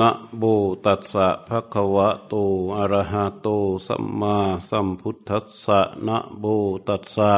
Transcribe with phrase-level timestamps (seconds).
[0.00, 0.42] นะโม
[0.84, 2.34] ตัสสะภะคะวะโต
[2.76, 3.48] อะระหะโต
[3.86, 4.36] สัมมา
[4.68, 6.44] สัมพุทธัสสะนะโม
[6.88, 7.32] ตัสสะ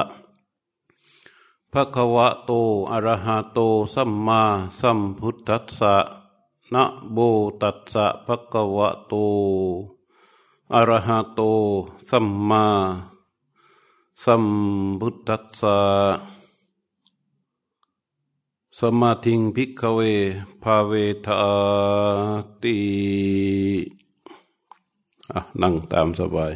[1.72, 2.50] ภะคะวะโต
[2.90, 3.58] อะระหะโต
[3.94, 4.42] สัมมา
[4.80, 5.96] สัมพุทธัสสะ
[6.72, 7.16] นะโม
[7.62, 9.14] ตัสสะภะคะวะโต
[10.74, 11.40] อะระหะโต
[12.10, 12.64] สัมมา
[14.24, 14.44] สัม
[15.00, 16.35] พุทธัสสะ
[18.80, 20.00] สมาธิงพิกเว
[20.62, 20.92] ภาเว
[21.26, 21.38] ทา
[22.62, 22.78] ติ
[25.62, 26.52] นั่งตามสบาย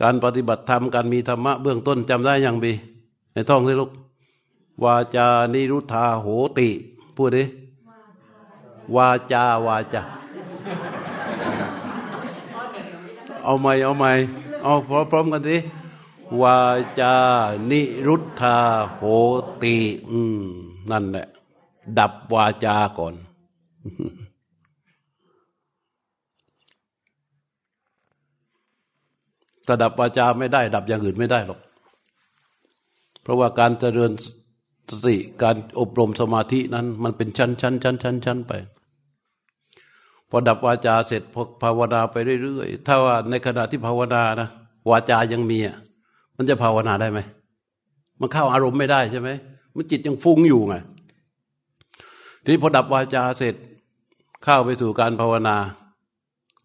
[0.00, 2.72] การปฏิบัติธรรม การมีธรรมะเบื้องต้นจำได้ยังบี
[3.32, 3.90] ในท่องสิลูก
[4.84, 6.26] วาจานิรุธาโห
[6.58, 6.68] ติ
[7.16, 7.44] พูดดิ
[8.96, 10.02] วาจา วาจา
[13.44, 14.04] เอาไหมเอาไหม
[14.62, 15.56] เอาพร้อมกันสิ
[16.42, 16.60] วา
[17.00, 17.16] จา
[17.70, 18.58] นิรุธธา
[18.94, 19.02] โห
[19.62, 19.76] ติ
[20.10, 20.42] อืม
[20.90, 21.26] นั่นแหละ
[21.98, 23.14] ดับวาจาก่อน
[29.66, 31.60] ถ้าดับวาจาไม่ได้ ดับอย่างอื่นไม่ได้หรอก
[33.22, 34.12] เพราะว่าการเจริญ
[34.90, 38.52] สติการอบรมสมาธินั้น มันเป็นชั้นชั้นชั้นชั้นชั้นไป
[40.30, 44.48] พอดับวาจาเสร็จพอภาวนาไปเรื่อยๆ ถ้าว่าในขณะที่ภาวนานะ
[44.90, 45.76] วาจายังมีอะ
[46.40, 47.20] มันจะภาวนาได้ไหม
[48.20, 49.30] มันเข้าอารมณ์ไม่ได้ใช่ไหม
[49.74, 50.74] มันจิตยังฟุ้งอยู่ไง
[52.42, 53.54] ทีนี้พอดับวาจาเสร็จ
[54.44, 55.56] เข้าไปสู่การภาวนา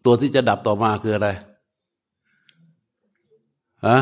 [0.04, 1.28] ตัวที่จะดับต่อมาคืออะไร
[3.86, 3.98] ฮะ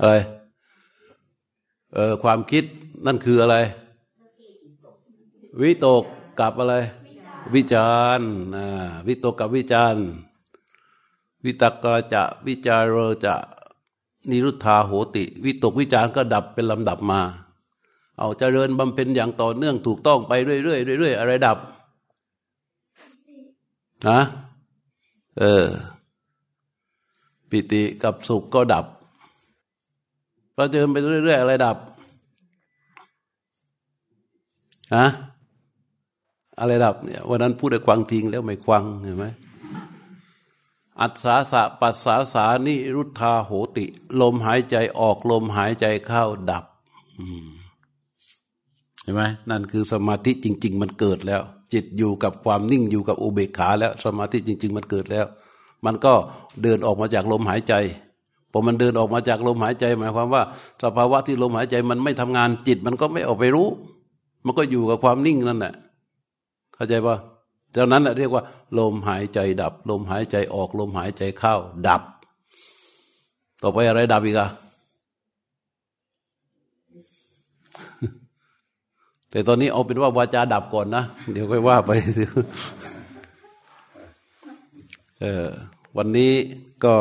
[0.00, 0.14] อะไร
[1.94, 2.64] เออความคิด
[3.06, 3.56] นั่นคืออะไร
[5.60, 6.04] วิตก
[6.40, 6.74] กับอะไร
[7.54, 8.30] วิจารณ์
[9.06, 10.04] วิตกกับวิจารณ์
[11.44, 13.34] วิตกจะวิจารจะ
[14.30, 17.20] นิรุธาโหติ วิตกวิจารก็ดับเป็นลำดับมา
[18.18, 21.58] เอาเจริญบำเพ็ญอย่างต่อเนื่องถูกต้องไปเรื่อยๆเรื่อยๆอะไรดับ
[24.08, 24.20] นะ
[25.38, 25.66] เออ
[27.50, 28.84] ปิติกับสุขก็ดับ
[30.54, 31.76] พอเจริญไปเรื่อยๆอะไรดับ
[34.96, 35.06] ฮะ
[36.60, 39.26] อะไรดับเนี่ยวันนั้นพูดได้ควังทิ้งแล้วไม่ควังเห็นไหม
[41.00, 43.84] อัศาสะปัสสาสานิรุธาโหติ
[44.20, 46.64] ลมหายใจออกลมหายใจเข้าดับ
[49.02, 55.26] เห็นไหมนั่นคือสมาธิจริง ๆ มันเกิดแล้ว จิตอยู่กับความนิ่งอยู่กับอุเบกขาแล้ว สมาธิจริง ๆ มันเกิดแล้ว
[55.84, 56.14] มันก็
[56.62, 57.74] เดินออกมาจากลมหายใจ
[58.52, 60.42] พอมันเดินออกมาจากลมหายใจ หมายความว่า
[60.82, 63.68] สภาวะที่ลมหายใจมันไม่ทำงานจิตมันก็ไม่ออกไปรู้
[64.44, 65.74] มันก็อยู่กับความนิ่งนั่นแหละ
[66.74, 67.16] เข้าใจปะ
[67.74, 68.42] เท่านั้นเรียกว่า
[68.78, 71.54] ลมหายใจดับ ลมหายใจออก ลมหายใจเข้า
[71.88, 72.02] ดับ
[73.62, 74.48] ต่อไปอะไรดับอีกอะ
[79.30, 81.90] แต่ตอนนี้เอาเป็นว่าวาจาดับก่อนนะ เดี๋ยวค่อยว่าไป
[85.20, 85.46] เออ
[85.96, 86.32] วันนี้
[86.84, 86.94] ก็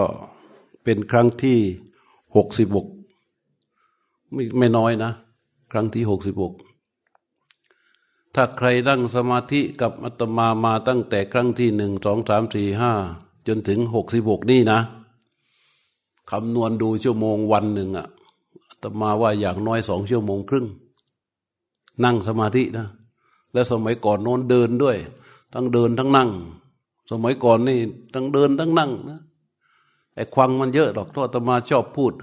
[0.84, 1.58] เป็นครั้งที่
[2.36, 2.88] หกสิบหก
[4.34, 5.12] ไม่ไม่น้อยนะ
[5.72, 6.54] ครั้งที่หกสิบหก
[8.36, 12.92] ถ้าใครนั่งสมาธิกับอาตมามาตั้งแต่ครั้งที่หนึ่งสองสามสี่ห้า
[13.48, 14.80] จนถึงหกสิบหกนี่นะ
[16.32, 18.08] คำนวณดูชั่วโมงวันหนึ่งอะ
[18.70, 20.68] อาตมาว่าอย่างน้อยสองชั่วโมงครึ่ง
[22.04, 22.88] นั่งสมาธินะ
[23.54, 24.98] และสมัยก่อนโน้นเดินด้วย
[25.54, 26.30] ทั้งเดินทั้งนั่ง
[27.12, 27.80] สมัยก่อนนี่
[28.14, 29.20] ทั้งเดินทั้งนั่งนะ
[30.16, 32.14] ไอ้ควังมันเยอะหรอกทอาตมาชอบพูด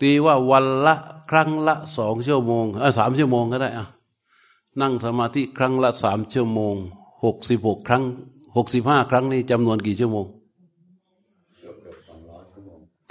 [0.00, 0.94] ตีว่าวันละ
[1.30, 3.86] ครั้งละสองชั่วโมงเออสามชั่วโมงก็ได้อะ
[4.80, 6.74] นั่งสมาธิครั้งละสามชั่วโมง
[7.24, 8.04] หกสิบหกครั้ง
[8.56, 10.26] หกสิบห้าครั้งนี่จำนวนกี่ชั่วโมง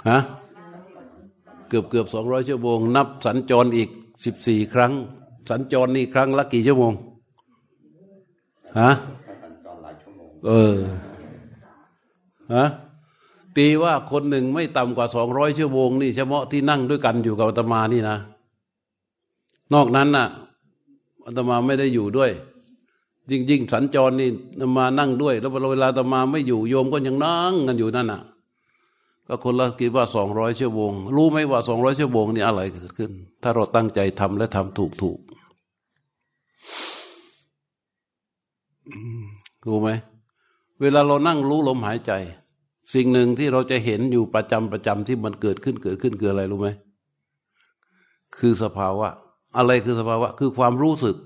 [0.08, 0.18] ฮะ
[1.68, 3.90] เกือบเกือบสองร้อยชั่วโมง นับสัญจรอีก
[4.24, 4.92] สิบสี่ครั้ง
[5.50, 6.92] สัญจรนี่ครั้งละกี่ชั่วโมง
[8.80, 8.90] ฮะ
[10.46, 10.76] เออ
[12.54, 12.64] ฮะ
[13.58, 18.16] ตีว่าคนหนึ่งไม่ต่ำกว่าสองร้อยชั่วโมงนี่เฉพาะที่นั่งด้วยกันอยู่กับอาตมานี่นะ
[19.74, 20.26] นอกนั้นน่ะ
[21.26, 22.30] อาตมาไม่ได้อยู่ด้วย
[23.30, 24.28] ยิ่งยิ่งสัญจรนี่
[24.76, 28.20] มานั่งด้วย แล้วเวลาอาตมาไม่อยู่โยมก็ยังนั่งกันอยู่นั่นน่ะ
[29.26, 33.10] ก็คนละคิดว่าสองร้อยชั่วโมง รู้ไหมว่าสองร้อยชั่วโมงนี่อะไรเกิดขึ้น
[33.42, 35.18] ถ้าเราตั้งใจทำและทำถูกถูก
[39.66, 39.88] รู้ไหม
[40.80, 42.12] เวลาเรานั่งรู้ลมหายใจ
[42.94, 46.68] สิ่งหนึ่งที่เราจะเห็นอยู่ประจำประจำที่มันเกิดขึ้นเกิดขึ้นคืออะไรรู้ไหม
[48.36, 49.08] คือสภาวะ
[49.56, 51.16] อะไรคือสภาวะ คือความรู้สึก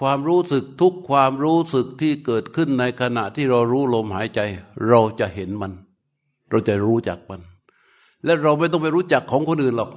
[0.00, 4.40] ความรู้สึกทุกความรู้สึกที่เกิดขึ้นในขณะที่เรารู้ลมหายใจ
[4.88, 5.72] เราจะเห็นมัน
[6.50, 7.40] เราจะรู้จักมัน
[8.24, 9.90] และเราไม่ต้องไปรู้จักของคนอื่นหรอก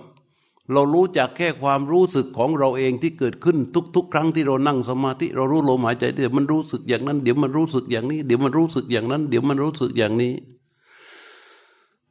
[0.74, 3.58] เรารู้จักแค่ความรู้สึกของเราเองที่เกิดขึ้น
[3.96, 10.34] ทุก ๆ ครั้งที่เรานั่งสมาธิเรารู้ลมหายใจเดี๋ยวมันรู้สึกอย่างนั้น เดี๋ยวมันรู้สึกอย่างนี้ เดี๋ยวมันรู้สึกอย่างนั้น เดี๋ยวมันรู้สึกอย่างนี้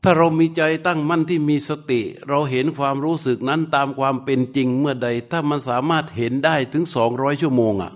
[0.03, 7.93] ถ้าเรามีใจตั้งมั่นที่มีสติ เราเห็นความรู้สึกนั้นตามความเป็นจริงเมื่อใด ถ้ามันสามารถเห็นได้ถึงสองร้อยชั่วโมงอะ่ะ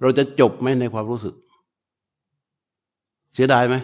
[0.00, 1.34] เราจะจบไหมในความรู้สึก
[3.34, 3.74] เสียดายไหม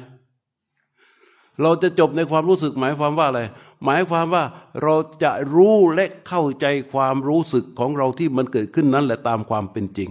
[1.63, 3.41] เราจะจบในความรู้สึกหมายความว่าอะไร
[3.85, 4.45] หมายความว่า
[4.83, 10.11] เราจะรู้และเข้าใจความรู้สึกของเราที่มันเกิดขึ้นนั้นแหละตามความเป็นจริง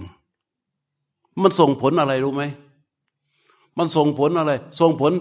[1.42, 2.44] มันส่งผลอะไรรู้ไหม
[3.78, 4.52] มันส่งผลอะไร
[4.82, 5.14] ส่งผล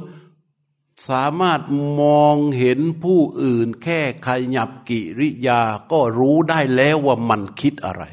[1.09, 1.61] สามารถ
[2.01, 5.61] มองเห็นผู้อื่นแค่ขยับกิริยา
[5.93, 8.05] ก็รู้ได้แล้วว่ามันคิดอะไร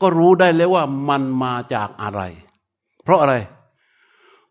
[0.00, 2.20] ก็รู้ได้แล้วว่ามันมาจากอะไร
[3.02, 3.34] เพราะอะไร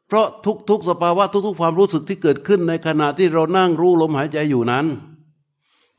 [0.07, 0.27] เพราะ
[0.69, 4.85] ทุกๆสภาวะทุก ๆ ความรู้สึกที่เกิดขึ้นในขณะที่เรานั่งรู้ลมหายใจอยู่นั้น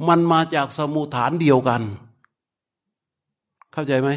[0.08, 1.82] มันมาจากสมุฐานเดียวกัน
[3.72, 4.08] เข้าใจไหม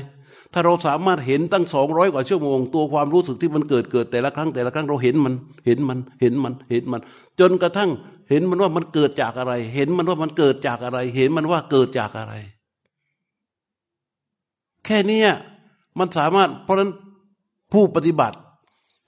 [0.57, 5.33] ถ้าเราสามารถเห็นตั้งสองร้อยกว่าชั่วโมง ตัวความรู้สึกที่มันเกิดเกิดแต่ละครั้งแต่ละครั้งเราเห็นมัน
[5.65, 7.01] เห็นมันเห็นมันเห็นมัน
[7.39, 7.89] จนกระทั่ง
[8.29, 12.33] เห็นมันว่ามันเกิดจากอะไร เห็นมันว่ามันเกิดจากอะไร เห็นมันว่าเกิดจากอะไร
[14.85, 15.23] แค่นี้
[15.99, 16.91] มันสามารถ เพราะนั้น
[17.73, 18.37] ผู้ปฏิบัติ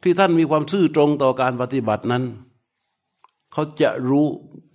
[0.03, 2.23] ที่ท่านมีความซื่อตรงต่อการปฏิบัตินั้น
[3.53, 4.25] เขาจะรู้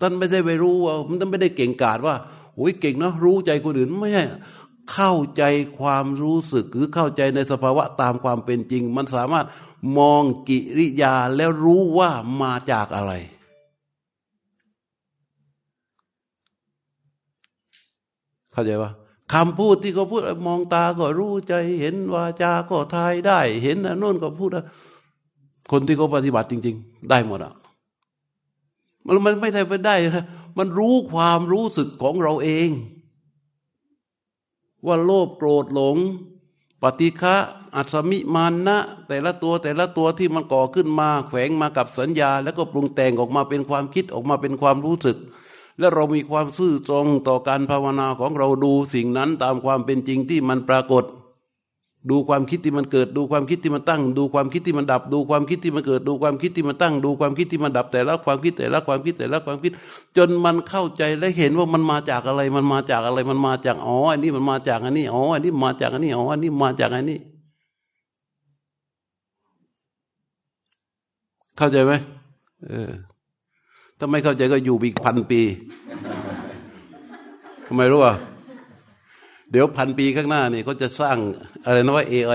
[0.00, 2.14] ท่านไม่ได้ไปรู้ว่ามันไม่ได้เก่งกาจว่า
[2.56, 4.24] โอ้ยเก่งเนาะรู้ใจคนอื่นไม่ใช่
[4.92, 5.42] เข้าใจ
[5.78, 9.46] ความรู้สึกหรือเข้าใจในสภาวะตามความเป็นจริง มันสามารถ
[9.98, 12.10] มองกิริยาแล้วรู้ว่า
[12.42, 13.12] มาจากอะไร
[18.52, 18.90] เข้าใจว่า
[19.32, 24.50] คำพูดที่เขาพูดมองตาก็รู้ใจเห็นวาจาก็ทายได้ เห็นโน่นก็พูด
[25.70, 27.54] คนที่เขาปฏิบัติจริง ๆ ได้หมดอะ
[29.06, 30.26] มันมันไม่ได้ไปได้นะ
[30.58, 32.68] มันรู้ความรู้สึกของเราเอง
[34.86, 35.96] ว่าโลภโกรธหลง
[36.82, 37.36] ปฏิฆะ
[37.76, 45.18] อัศมิมานนะ แต่ละตัวแต่ละตัวที่มันก่อขึ้นมา แขวงมากับสัญญา แล้วก็ปรุงแต่งออกมาเป็นความคิดออกมาเป็นความรู้สึก
[45.78, 51.04] และเรามีความซื่อตรงต่อการภาวนาของเราดูสิ่งนั้นตามความเป็นจริงที่มันปรากฏ
[52.10, 59.72] ดูความคิดที่มันเกิด ดูความคิดที่มันตั้ง ดูความคิดที่มันดับ ดูความคิดที่มันเกิด ดูความคิดที่มันตั้ง ดูความคิดที่มันดับแต่ละความคิดแต่ละความคิดแต่ละความคิด
[60.16, 67.18] จนมันเข้าใจและเห็นว่ามันมาจากอะไร มันมาจากอะไรมันมาจากอ๋ออันนี้มันมาจากอันนี้อ๋ออันนี้มาจากอันนี้อ๋ออันนี้มาจากอันนี้
[71.56, 71.92] เข้าใจไหม
[72.68, 72.92] เออ
[73.98, 75.40] ถ้าไม่เข้าใจก็อยู่อีกพันปี
[77.66, 78.14] ทำไมรู้อะ
[79.52, 81.18] เดี๋ยวพันปีข้างหน้าเนี่ยเขาจะสร้าง
[81.64, 82.32] อะไรนะว่าเอไอ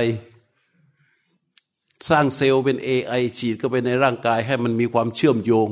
[2.10, 5.70] สร้างเซลล์เป็นเอไอฉีดเข้าไปในร่างกายให้มันมีความเชื่อมโยง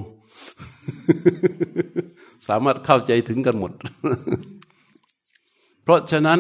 [2.48, 3.72] สามารถเข้าใจถึงกันหมด
[5.84, 6.40] เพราะฉะนั้น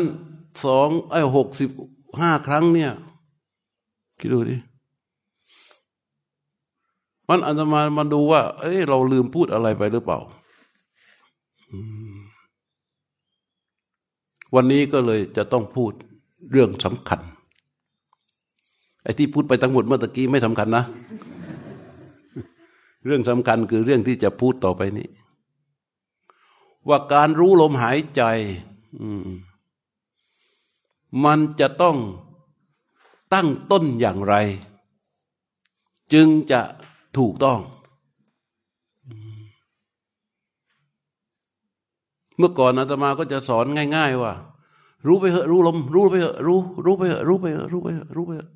[0.63, 1.69] สองไอ้หกสิบ
[2.19, 2.92] ห้าครั้งเนี่ย
[4.19, 4.56] คิดดูดิ
[7.30, 10.19] มันอาจจะมามาดูว่า เอ้ยเราลืมพูดอะไรไปหรือเปล่า
[14.56, 15.92] วันนี้ก็เลยจะต้องพูด
[16.52, 17.19] เรื่องสำคัญ
[19.04, 20.84] ไอ้ที่พูดไปทั้งหมดเมื่อกี้ไม่สำคัญนะ
[23.06, 25.07] เรื่องสำคัญคือเรื่องที่จะพูดต่อไปนี้
[26.90, 28.22] ว่าการรู้ลมหายใจ
[31.26, 31.97] มันจะต้อง
[33.33, 34.35] ตั้งต้นอย่างไร
[36.14, 36.62] จึงจะ
[37.18, 37.59] ถูกต้อง
[42.37, 43.65] เมื่อก่อนอาตมาก็จะสอน
[43.95, 44.33] ง่าย ๆ ว่า
[45.07, 48.49] รู้ไปเหอะรู้ลม รู้ไปเหอะรู้ รู้ไปเหอะรู้ไปเหอะรู้ไปเหอะรู้ไปเหอะ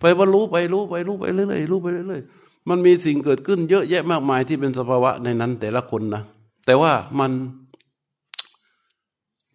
[0.00, 6.22] ไปว่ารู้ไปรู้ไปรู้ไปเรื่อยๆรู้ไปเรื่อยๆมันมีสิ่งเกิดขึ้นเยอะแยะมากมายที่เป็นสภาวะในนั้น แต่ละคนนะ
[6.66, 7.32] แต่ว่ามัน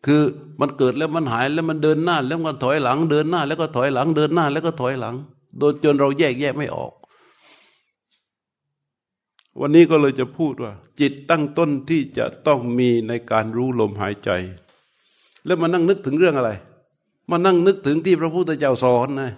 [0.05, 0.21] คือ
[0.59, 5.15] มันเกิดแล้วมันหายแล้วมันเดินหน้า แล้วมันถอยหลังเดินหน้า แล้วก็ถอยหลังเดินหน้า แล้วก็ถอยหลัง
[5.59, 6.91] โดยจนเราแยกแยะไม่ออก
[9.61, 14.29] วันนี้ก็เลยจะพูดว่า จิตตั้งต้นที่จะต้องมีในการรู้ลมหายใจ
[15.45, 16.51] แล้วมานั่งนึกถึงเรื่องอะไร
[17.29, 19.31] มานั่งนึกถึงที่พระพุทธเจ้าสอนนะ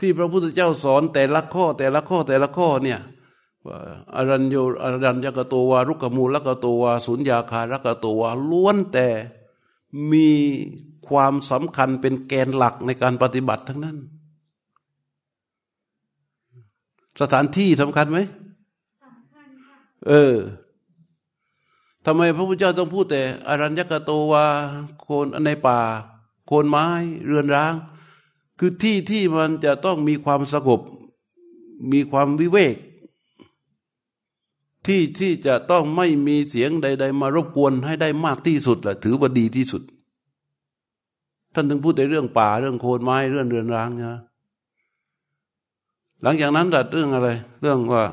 [0.00, 3.00] ที่พระพุทธเจ้าสอนแต่ละข้อแต่ละข้อแต่ละข้อเนี่ย
[4.14, 9.08] อรัญโยอรัญญกตัวารุกมูลกตัวาสุญญาคารกตัวาล้วนแต่
[10.12, 10.28] มี
[11.08, 13.96] ความสำคัญเป็นแกนหลักในการปฏิบัติทั้งนั้น
[17.20, 18.18] สถานที่สำคัญไหม
[20.06, 20.36] เออ
[22.04, 24.46] ทำไมพระพุทธเจ้าต้องพูดแต่อรัญญกโตวา
[25.02, 25.78] โคนในป่า
[26.46, 26.86] โคนไม้
[27.26, 27.74] เรือนร้าง
[28.58, 30.80] คือที่ที่มันจะต้องมีความสงบ
[31.92, 32.76] มีความวิเวก
[34.86, 39.82] ที่ที่จะต้องไม่มีเสียงใด ๆ มารบกวนให้ได้มากที่สุดแหละถือว่าดีที่สุด
[41.54, 44.20] ท่านถึงพูดในเรื่องป่าเรื่องโคนไม้เรื่องเรือนร้างนะ
[46.22, 47.28] หลังจากนั้นตัดเรื่องอะไร
[47.60, 48.04] เรื่องว่า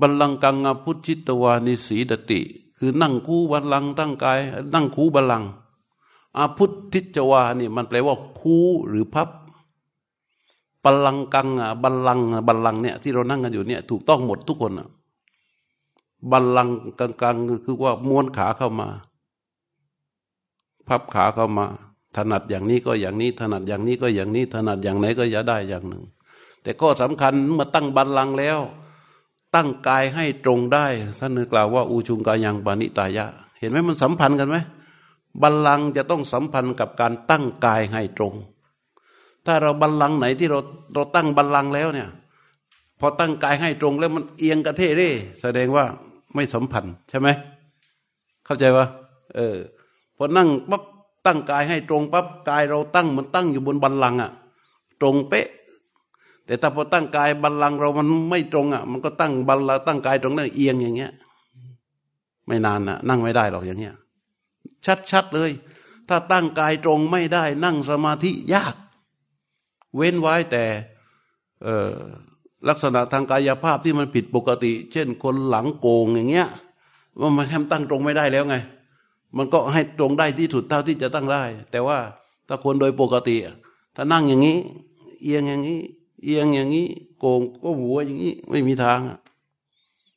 [0.00, 2.40] บัลลังกังอพุชิตวานิสีดติ
[2.78, 4.40] คือนั่งคู่บัลลังตั้งกาย
[4.74, 5.44] นั่งคู่บัลลัง
[6.36, 9.28] อาพุทธิจวานี่มันแปลว่าคู่หรือพับ
[10.84, 14.88] บัลลังกังอะบัลลังบัลลังเนี่ยที่เรานั่งกันอยู่เนี่ยถูกต้องหมดทุกคนอะ
[16.30, 16.68] บัลลัง
[16.98, 18.88] กลางคือว่าม้วนขาเข้ามา
[20.88, 21.66] พับขาเข้ามา
[22.16, 26.04] ถนัดอย่างนี้ก็อย่างนี้ ถนัดอย่างนี้ก็อย่างนี้ ถนัดอย่างไหนก็จะได้อย่างหนึ่ง
[26.62, 28.58] แต่ก็สำคัญเมื่อตั้งบัลลังแล้ว
[29.54, 30.86] ตั้งกายให้ตรงได้
[31.18, 33.26] ท่านนึกกล่าวว่าอูชุงกายังปานิตายะ
[33.58, 34.56] เห็นไหมมันสัมพันธ์กันไหม
[35.42, 38.34] บัลลังจะต้องสัมพันธ์กับการตั้งกายให้ตรง
[39.46, 40.60] ถ้าเราบัลลังไหนที่เรา
[40.94, 42.08] เราตั้งบัลลังแล้วเนี่ย
[43.00, 45.84] พอตั้งกายให้ตรงแล้วมันเอียงกระเทเร่แสดงว่า
[46.34, 47.28] ไม่สัมพันธ์ใช่ไหม
[48.44, 48.86] เข้าใจปะ
[49.36, 49.56] เออ
[50.16, 50.82] พอนั่งปั๊บ
[51.26, 54.30] ตั้งกายให้ตรงปั๊บกายเราตั้งมันตั้งอยู่บนบัลลังอะ
[55.00, 55.46] ตรงเป๊ะ
[56.52, 61.12] แต่ถ้าพอตั้งกายบัลลังเรามันไม่ตรงอะ มันก็ตั้งบัลลังตั้งกายตรงนั่งเอียงอย่างเงี้ย
[62.46, 63.94] ไม่นานนะนั่งไม่ได้หรอกอย่างเงี้ย
[65.10, 65.50] ชัดๆเลย
[66.08, 68.74] ถ้าตั้งกายตรงไม่ได้ นั่งสมาธิยาก
[69.96, 70.64] เว้นไว้แต่
[72.68, 76.48] ลักษณะทางกายภาพที่มันผิดปกติ เช่น คนหลังโกงอย่างเงี้ย
[77.20, 78.56] ว่ามันแค่ตั้งตรงไม่ได้แล้วไง
[79.36, 81.98] มันก็ให้ตรงได้ที่สุดเท่าที่จะตั้งได้ แต่ว่า
[82.48, 83.36] ถ้าคนโดยปกติ
[83.96, 84.58] ถ้านั่งอย่างนี้
[85.22, 85.80] เอียงอย่างนี้
[86.22, 86.88] เอียงอย่างนี้
[87.18, 89.00] โกงก็หัวอย่างนี้ไม่มีทาง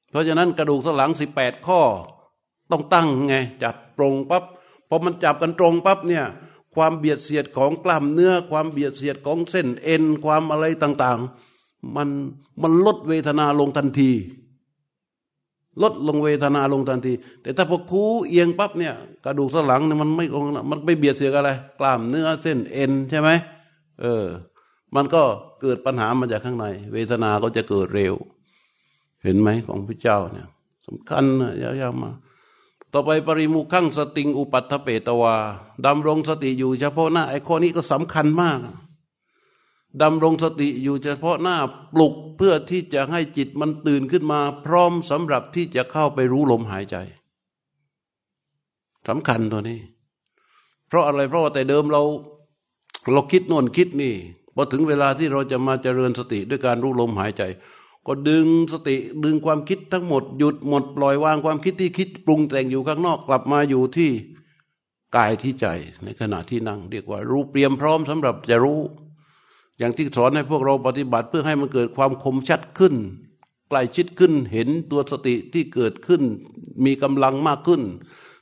[0.10, 1.82] เพราะฉะนั้นกระดูกสันหลังสิบแปดข้อ
[2.72, 4.44] ต้องตั้งไงจับตรงปับ๊บ
[4.90, 6.26] พอมันจับกันตรงปั๊บเนี่ย
[6.76, 12.10] ความเบียดเสียดของกล้ามเนื้อ ความเบียดเสียดของเส้นเอ็นความอะไรต่างๆ มัน
[12.62, 14.12] มันลดเวทนาลงทันที
[15.82, 18.94] ลดลงเวทนาลงทันที แต่ถ้าพอคูเอียงปั๊บเนี่ย
[19.26, 20.26] กระดูกสันหลังเนี่ยมันไม่
[20.70, 23.30] มันไม่เบียดเสียดอะไร กล้ามเนื้อเส้นเอ็นใช่ไหม
[24.02, 24.26] เออ
[24.96, 25.24] มันก็
[25.66, 28.14] เกิดปัญหามาจากข้างใน เวทนาก็จะเกิดเร็ว
[29.24, 30.48] เห็นไหมของพระเจ้าเนี่ย
[30.88, 32.12] สำคัญนะยาวๆมา
[32.94, 35.36] ต่อไปปริมุขังสติงอุปัตถเปตวา
[35.86, 38.60] ดำรงสติอยู่เฉพาะหน้าไอ้ข้อนี้ก็สำคัญมาก
[40.02, 41.58] ดำรงสติอยู่เฉพาะหน้า
[41.94, 46.96] ปลุกเพื่อที่จะให้จิตมันตื่นขึ้นมา พร้อมสำหรับที่จะเข้าไปรู้ลมหายใจ
[49.08, 49.80] สำคัญตัวนี้
[50.88, 52.04] เพราะอะไรเพราะว่าแต่เดิมเรา
[53.12, 54.14] เราคิดโน่นคิดนี่
[54.56, 57.44] พอถึงเวลาที่เราจะมาเจริญสติด้วยการรู้ลมหายใจ
[58.08, 64.12] ก็ดึงสติดึงความคิดทั้งหมดหยุดหมดปล่อยวางความคิดที่คิดปรุงแต่งอยู่ข้างนอกกลับมาอยู่ที่
[65.16, 65.68] กายที่ใจ
[66.04, 68.80] ในขณะที่นั่งเรียกว่า รู้เตรียมพร้อมสำหรับจะรู้
[69.78, 72.96] อย่างที่สอนให้พวกเราปฏิบัติเพื่อให้มันเกิดความคมชัดขึ้น
[73.70, 76.22] ใกล้ชิดขึ้นเห็นตัวสติที่เกิดขึ้น
[76.86, 77.82] มีกำลังมากขึ้น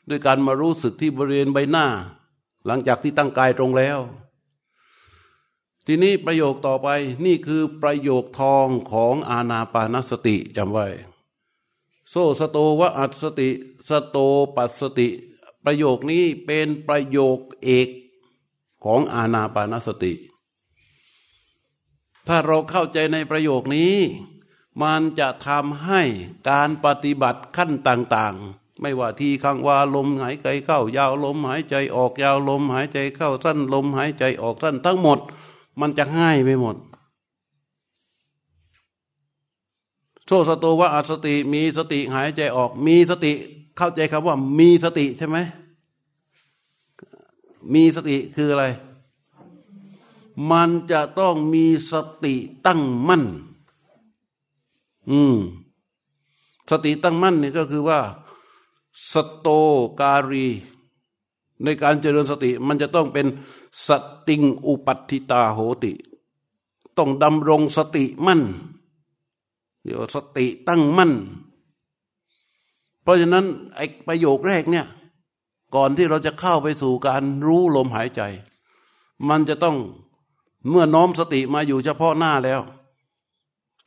[0.10, 1.86] ด้วยการมารู้สึกที่บริเวณใบหน้า
[2.66, 3.98] หลังจากที่ตั้งกายตรงแล้ว
[5.88, 6.88] ทีนี้ประโยคต่อไป
[7.26, 10.88] นี่คือประโยคทองของอาณาปานสติจำไว้
[12.10, 13.50] โซสโตวะอัตสติ
[13.90, 14.18] สโต
[14.56, 15.10] ปัสติ
[15.64, 17.90] ประโยคนี้เป็นประโยคเอก
[18.84, 20.14] ของอาณาปานสติ
[22.28, 23.94] ถ้าเราเข้าใจในประโยคนี้
[24.82, 26.02] มันจะทำให้
[26.50, 35.20] การปฏิบัติขั้นต่างๆ ไม่ว่าที่ข้างว่าลมหายใจเข้ายาวลมหายใจออกยาวลมหายใจเข้าสั้นลมหายใจออกสั้นทั้งหมด
[35.80, 36.76] มันจะง่ายไปหมด
[40.26, 43.32] โซสโตว่าอสติมีสติหายใจออก มีสติ
[43.78, 45.38] เข้าใจคำว่ามีสติใช่ไหม
[47.74, 48.66] มีสติคืออะไร
[50.52, 53.24] มันจะต้องมีสติตั้งมั่น
[55.10, 55.38] อืม
[56.70, 58.00] สติตั้งมั่นนี่ก็คือว่า
[59.12, 59.48] สโต
[60.00, 60.48] การี
[61.64, 63.28] ในการเจริญสติมันจะต้องเป็น
[63.88, 63.90] ส
[64.28, 65.94] ติงอุปัติตาโหติ
[66.98, 68.42] ต้องดำรงสติมั่น
[69.84, 71.12] เดี๋ยวสติตั้งมั่น
[73.02, 74.86] เพราะฉะนั้นไอ้ประโยคแรกเนี่ย
[75.76, 78.22] ก่อนที่เราจะเข้าไปสู่การรู้ลมหายใจ
[79.30, 79.78] มันจะต้อง
[80.70, 82.62] เมื่อน้อมสติมาอยู่เฉพาะหน้าแล้ว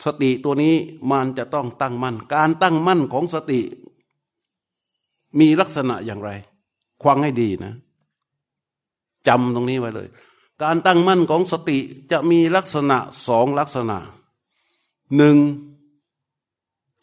[0.04, 0.74] สติตัวนี้
[1.10, 3.60] มันจะต้องตั้งมั่น การตั้งมั่นของสติ
[5.38, 6.30] มีลักษณะอย่างไร
[7.02, 7.74] ควังให้ดีนะ
[9.28, 10.08] จำตรงนี้ไว้เลย
[10.62, 11.78] การตั้งมั่นของสติ
[12.10, 13.98] จะมีลักษณะสองลักษณะ
[15.16, 15.36] หนึ่ง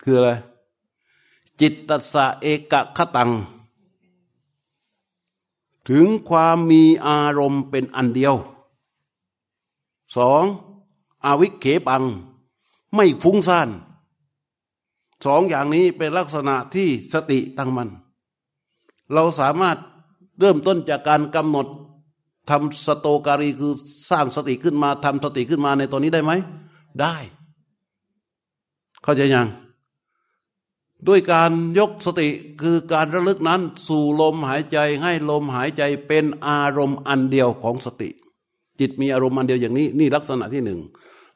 [0.02, 0.32] คืออะไร
[1.60, 3.32] จิตตสะเอกคตัง
[5.90, 8.36] ถึงความมีอารมณ์เป็นอันเดียว
[10.18, 10.44] สอง
[11.26, 12.04] อาวิเคปัง
[12.96, 13.70] ไม่ฟุ้งซ่าน
[15.26, 17.90] สองอย่างนี้เป็นลักษณะที่สติตั้งมัน
[19.14, 19.78] เราสามารถ
[20.40, 21.68] เริ่มต้นจากการกำหนด
[22.50, 23.74] ทำสโตการีคือ
[24.10, 26.32] สร้างสติขึ้นมาทำสติขึ้นมาในตอนนี้ได้ไหม
[27.02, 27.16] ได้
[29.04, 29.48] เข้าใจยัง
[31.08, 32.28] ด้วยการยกสติ
[32.62, 38.10] คือการระลึกนั้น สู่ลมหายใจให้ลมหายใจเป็นอารมณ์อันเดียวของสติ
[38.80, 40.80] จิตมีอารมณ์อันเดียวอย่างนี้ นี่ลักษณะที่หนึ่ง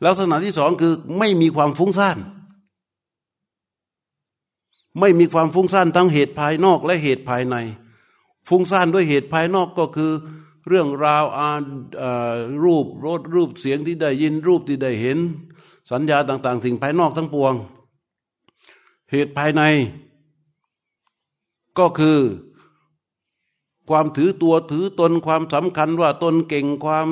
[0.06, 2.18] ลักษณะที่สองคือไม่มีความฟุ้งซ่าน
[5.00, 7.56] ไม่มีความฟุ้งซ่านทั้งเหตุภายนอกและเหตุภายใน
[8.50, 10.12] ฟุ้งซ่านด้วยเหตุภายนอกก็คือ
[10.68, 11.50] เรื่องราวอา
[12.64, 15.18] รูปรสรูปเสียงที่ได้ยินรูปที่ได้เห็น
[15.92, 17.54] สัญญาต่าง ๆ สิ่งภายนอกทั้งปวง
[19.12, 19.62] เหตุภายใน
[21.80, 22.20] ก็คือ
[23.90, 27.08] ความถือตัวถือตนความสำคัญว่าตนเก่งความ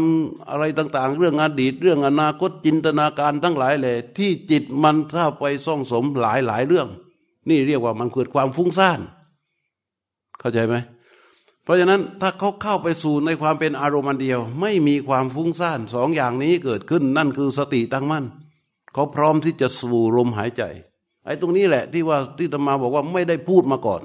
[0.50, 6.88] อะไรต่าง ๆ เรื่องอดีต เรื่องอนาคตจินตนาการทั้งหลายเลยที่จิตมันถ้าไปซ่องสมหลายหลายเรื่อง
[7.50, 9.00] นี่เรียกว่ามันเกิดความฟุ้งซ่าน
[10.40, 10.76] เข้าใจไหม
[11.66, 18.26] เพราะฉะนั้นถ้าเขาเข้าไปสู่ในความเป็นอารมณ์เดียว ไม่มีความฟุ้งซ่านสองอย่างนี้เกิดขึ้นนั่นคือสติตั้งมั่น
[18.94, 20.64] เขาพร้อมที่จะสู่ลมหายใจ
[21.26, 24.02] ไอ้ตรงนี้แหละที่ว่าที่ตมาบอกว่าไม่ได้พูดมาก่อน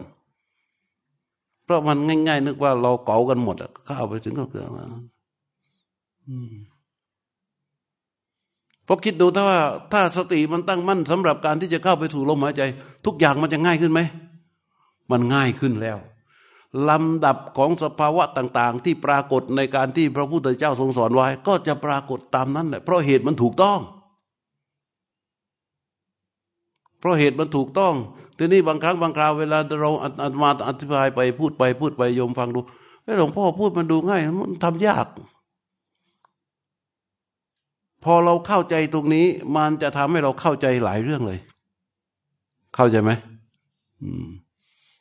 [1.65, 1.99] เพราะมัน
[2.29, 4.85] ง่าย ๆ นึกว่าเราเก่ากันหมดอะเข้าไปถึงก็เกิดมา
[8.87, 9.61] พอคิดดูถ้าว่า
[9.93, 12.63] ถ้าสติมันตั้งมั่นสำหรับการที่จะเข้าไปสู่ลมหายใจ
[13.07, 14.01] ทุกอย่างมันจะง่ายขึ้นไหม
[15.11, 15.99] มันง่ายขึ้นแล้ว
[16.89, 23.79] ลำดับของสภาวะต่าง ๆ ที่ปรากฏในการที่พระพุทธเจ้าทรงสอนไว้ ก็จะปรากฏตามนั้นแหละเพราะเหตุมันถูกต้อง
[26.99, 27.95] เพราะเหตุมันถูกต้อง
[28.39, 32.61] ทีนี้บางครั้งบางคราวเวลาเราอาตมาอธิบายไปพูดไปพูดไปโยมฟังดู
[33.03, 35.07] ไอ้หลวงพ่อพูดมันดูง่ายมันทำยาก
[38.05, 41.39] พอเราเข้าใจตรงนี้ มันจะทำให้เราเข้าใจหลายเรื่องเลย
[42.75, 43.11] เข้าใจไหม
[44.03, 44.27] อืม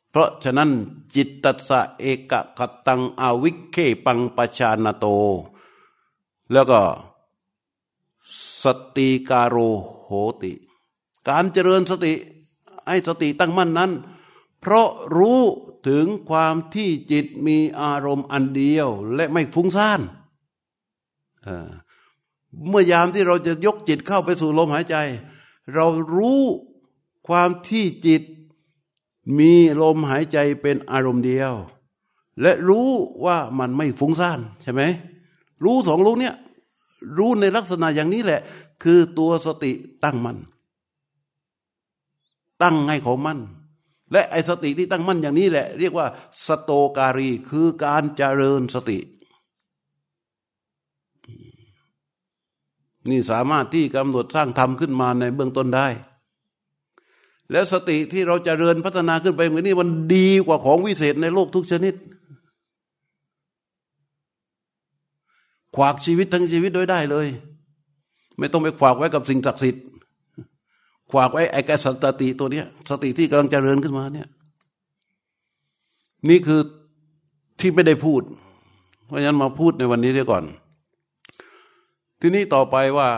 [0.10, 0.70] เพราะฉะนั้น
[1.16, 5.06] จิตตัสะเอกขตังอวิเคปังปชานโต
[6.52, 6.82] แล้วก็
[8.64, 8.66] ส
[8.98, 9.56] ติการโร
[10.06, 10.52] โหติ
[11.28, 12.14] การเจริญสติ
[12.88, 13.92] ให้สติตั้งมั่นนั้น
[14.60, 15.42] เพราะรู้
[15.88, 20.02] ถึงความที่จิตมีอารมณ์อันเดียว และไม่ฟุ้งซ่าน
[22.68, 24.96] เมื่อยามที่เราจะยกจิตเข้าไปสู่ลมหายใจ
[25.74, 26.42] เรารู้
[27.28, 28.24] ความที่จิต
[29.38, 31.54] มีลมหายใจเป็นอารมณ์เดียว
[32.42, 32.88] และรู้
[33.26, 34.82] ว่ามันไม่ฟุ้งซ่านใช่ไหม
[35.64, 36.36] รู้สองรู้เนี่ย
[37.18, 38.42] รู้ในลักษณะอย่างนี้แหละ
[38.84, 39.72] คือตัวสติ
[40.04, 40.38] ตั้งมัน่น
[42.62, 43.40] ตั้งให้เขามั่น
[44.12, 46.08] และไอสติที่ตั้งมั่นอย่างนี้แหละ เรียกว่า
[46.46, 49.00] สโตการีคือการเจริญสติ
[53.10, 55.88] นี่สามารถที่กำหนดสร้างธรรมขึ้นมาในเบื้องต้นได้
[57.52, 61.94] แล้วสติที่เราจเจริญพัฒนาขึ้นไปเหมือนนี้มันดีกว่าของวิเศษในโลกทุกชนิด
[65.76, 67.28] ขวากชีวิตทั้งชีวิตโดยได้เลย
[68.38, 69.84] ไม่ต้องไปขวากไว้กับสิ่งศักดิ์สิทธิ์
[71.12, 71.88] ขวากไว้ไอ้แกส
[72.22, 74.28] ติตัวเนี้ย สติที่กำลังจเจริญขึ้นมาเนี่ย
[76.30, 76.62] นี่คือ
[77.60, 78.22] ที่ไม่ได้พูด
[79.06, 80.44] เพราะฉะนั้นมาพูดในวันนี้ดียก่อน
[82.20, 83.10] ทีนี้ต่อไปว่า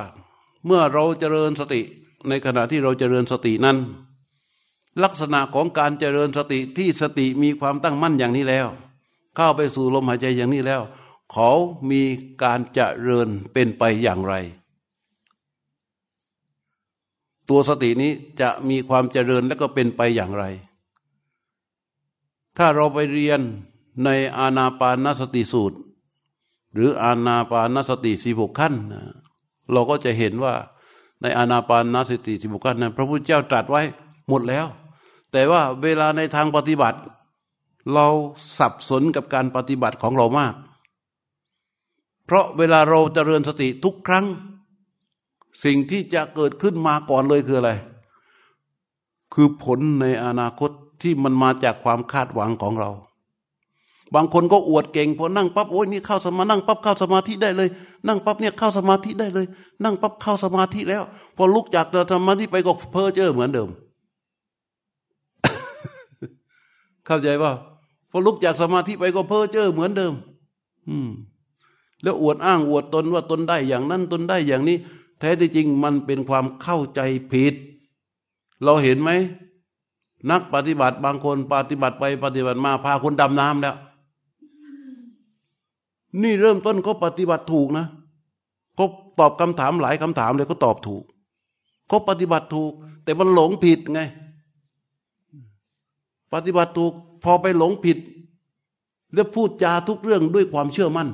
[0.66, 1.82] เมื่อเราเจริญสติ
[2.30, 3.78] ในขณะที่เราเจริญสตินั้น
[5.04, 8.68] ลักษณะของการเจริญสติที่สติมีความตั้งมั่นอย่างนี้แล้ว
[9.36, 10.82] เข้าไปสู่ลมหายใจอย่างนี้แล้ว
[11.32, 11.50] เขา
[11.92, 12.02] มี
[12.44, 14.36] การเจริญเป็นไปอย่างไร
[17.50, 20.44] ตัวสตินี้จะมีความเจริญและก็เป็นไปอย่างไร
[22.58, 23.42] ถ้าเราไปเรียน
[24.06, 25.78] ในอาณาปานสติสูตร
[26.74, 28.74] หรืออาณาปานสติสิบกขั้น
[29.72, 30.54] เราก็จะเห็นว่า
[31.22, 33.82] ในอาณาปานสติสิบกขั้นนั้นพระพุทธเจ้าตรัสไว้
[34.30, 34.66] หมดแล้ว
[35.32, 37.00] แต่ว่าเวลาในทางปฏิบัติ
[37.94, 38.08] เรา
[38.58, 40.54] สับสนกับการปฏิบัติของเรามาก
[42.26, 44.26] เพราะเวลาเราจเจริญสติทุกครั้ง
[45.64, 47.72] สิ่งที่จะเกิดขึ้นมาก่อนเลยคืออะไร
[49.34, 52.92] คือผลในอนาคตที่มันมาจากความคาดหวังของเรา
[54.16, 57.70] บางคนก็อวดเก่งพอนั่งปั๊บโอ้ยนี่เข้าสมานั่งปั๊บเข้าสมาธิได้เลย
[58.08, 59.46] นั่งปั๊บเนี่ยเข้าสมาธิได้เลย
[59.84, 61.04] นั่งปั๊บเข้าสมาธิแล้ว
[61.36, 63.70] พอลุกจากสมาธิไปก็เพ้อเจ้อเหมือนเดิม
[67.12, 67.54] เข้าใจว่า
[68.12, 70.14] พอลุกจากสมาธิไปก็เพ้อเจ้อเหมือนเดิม
[70.90, 71.10] อืม
[72.04, 74.78] แล้วอวดอ้างอวดตนว่าตนได้อย่างนั้นตนได้อย่างนี้
[75.20, 77.54] แท้ที่จริงมันเป็นความเข้าใจผิด
[78.64, 79.10] เราเห็นไหม
[80.30, 83.76] นักปฏิบัติบางคนปฏิบัติไปปฏิบัติมาพาคนดำน้ำแล้ว
[86.22, 87.86] นี่เริ่มต้นเขาปฏิบัติถูกนะ
[88.76, 88.86] เขา
[89.20, 91.04] ตอบคำถามหลายคำถามเลยเขาตอบถูก
[91.88, 92.72] เขาปฏิบัติถูก
[93.04, 94.02] แต่มันหลงผิดไง
[96.34, 97.98] ปฏิบัติถูกพอไปหลงผิด
[99.14, 101.10] แล้วพูดจาทุกเรื่องด้วยความเชื่อมั่น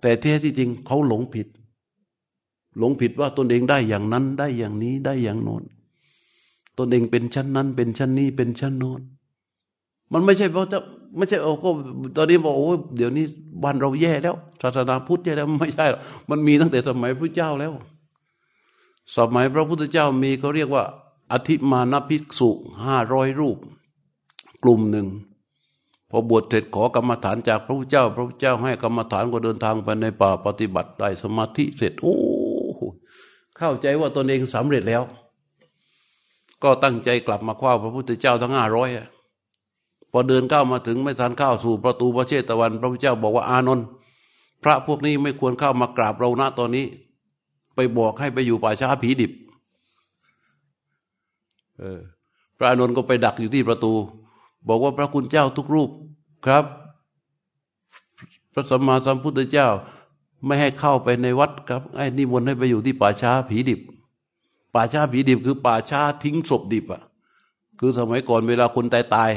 [0.00, 1.46] แต่แท้ที่จริงเขาหลงผิด
[2.78, 5.62] หลงผิดว่าตนเองได้อย่างนั้นได้อย่างนี้ได้อย่างโน้น
[6.78, 9.00] ตนเองเป็นชั้นนั้น เป็นชั้นนี้เป็นชั้นโน้น
[10.12, 10.78] มันไม่ใช่เพราะจะ
[11.16, 11.68] ไม่ใช่โอ้ก็
[12.16, 13.24] ตอนนี้บอกโอ้เดี๋ยวนี้
[13.62, 17.72] บ้านเราแย่แล้วศาสนาพุทธแย่แล้วไม่ใช่หรอกมันมีตั้งแต่สมัยพระเจ้าแล้ว
[19.16, 20.84] สมัยพระพุทธเจ้ามีเขาเรียกว่า
[21.32, 22.50] อธิมานภิกษุ
[22.84, 23.58] ห้าร้อยรูป
[24.62, 25.06] กลุ่มหนึ่ง
[26.10, 32.14] พอบวชเสร็จขอกรรมฐานจากพระพุทธเจ้า พระพุทธเจ้าให้กรรมฐานก็เดินทางไปในป่าปฏิบัติได้สมาธิเสร็จโอ้
[33.56, 35.02] เข้าใจว่าตนเองสำเร็จแล้ว
[36.62, 38.88] ก็ตั้งใจกลับมาคว้าพระพุทธเจ้าทั้งห้าร้อย
[40.10, 43.86] พอเดินเข้ามาถึงไม่ทันเข้าสู่ประตูพระเชตวัน พระพุทธเจ้าบอกว่าอานนท์
[44.64, 46.86] พระพวกนี้ไม่ควรเข้ามากราบเราณตอนนี้
[47.74, 49.32] ไปบอกให้ไปอยู่ป่าช้าผีดิบ
[51.78, 52.00] เออ
[52.56, 53.92] พระอนนท์ก็ไปดักอยู่ที่ประตู
[54.68, 55.90] บอกว่าพระคุณเจ้าทุกรูป
[56.46, 56.64] ครับ
[58.52, 59.68] พระสัมมาสัมพุทธเจ้า
[60.46, 63.80] ไม่ให้เข้าไปในวัดครับไอ้นิมนต์ให้ไปอยู่ที่ป่าช้าผีดิบ
[64.74, 67.02] ป่าช้าผีดิบคือป่าช้าทิ้งศพดิบอะ
[67.78, 69.30] คือสมัยก่อนเวลาคนตายตาย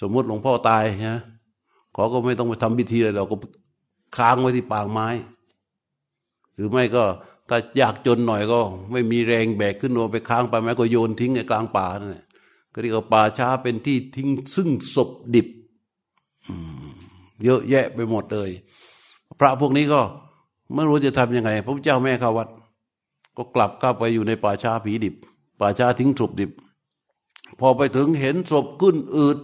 [0.00, 1.18] สมมติหลวงพ่อตายนะ
[1.92, 3.36] เขาก็ไม่ต้องไปทำพิธีอะไรเราก็
[4.16, 5.08] ค้างไว้ที่ปางไม้
[6.54, 7.04] หรือไม่ก็
[7.50, 8.60] ถ้าอยากจนหน่อยก็
[8.92, 12.24] ไม่มีแรงแบกขึ้นมาไปค้างไปไหมก็โยนทิ้งในกลางป่านั่นแหละ
[12.72, 15.48] ก็เรียกว่าป่าช้าเป็นที่ทิ้งซึ่งศพดิบ
[17.44, 18.50] เยอะแยะไปหมดเลย
[19.40, 20.00] พระพวกนี้ก็
[20.74, 22.48] ไม่รู้จะทํำยังไง พระเจ้าแม่เข้าวัด
[23.36, 25.14] ก็กลับเข้าไปอยู่ในป่าช้าผีดิบ
[25.60, 26.50] ป่าช้าทิ้งศพดิบ
[27.60, 29.38] พอไปถึงเห็นศพขึ้นอืด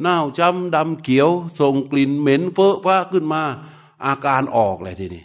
[0.00, 1.28] เน่าช้ำดำเขียว
[1.60, 3.42] ส่งกลิ่นเหม็นเฟ้อฟ้าขึ้นมา
[4.04, 5.24] อาการออกเลยทีนี้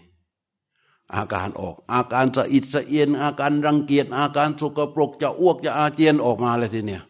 [1.14, 7.04] อาการออก อาการสะอิดสะเอียน อาการรังเกียจอาการสกปรกจะอ้วกจะอาเจียนออกมาเลยทีเนี้ย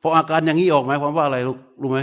[0.00, 2.00] พออาการอย่างนี้ออกหมายความว่าอะไรลูกรู้ไหม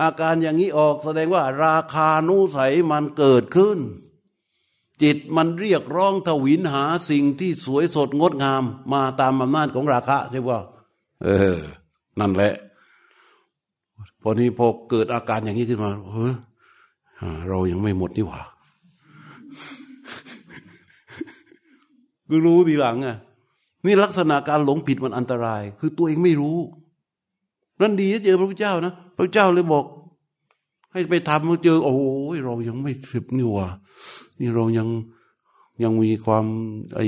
[0.00, 3.78] อาการอย่างนี้ออกแสดงว่า ราคานุสัยมันเกิดขึ้น
[5.02, 10.58] จิตมันเรียกร้องทวินหาสิ่งที่สวยสดงดงาม มาตามอำนาจของราคะใช่ป่ะ
[11.24, 11.58] เออ
[12.20, 12.54] นั่นแหละ
[14.22, 16.34] พอนี้พอเกิดอาการอย่างนี้ขึ้นมาเฮ้ย
[17.48, 18.40] เรายังไม่หมดนี่หว่า
[22.34, 23.16] คือรู้ทีหลังอะ
[23.84, 26.58] นี่ลักษณะการหลงผิดมันอันตราย คือตัวเองไม่รู้
[27.80, 29.84] นั่นดีเจอพระพุทธเจ้านะพระเจ้าเลยบอก
[30.92, 31.96] ให้ไปทำมาเจอ โอ้
[32.36, 33.68] ยเรายังไม่สิบนี่ว่า
[34.40, 34.88] นี่เรายัง
[35.82, 36.44] ยังมีความ
[36.94, 37.04] ไอ้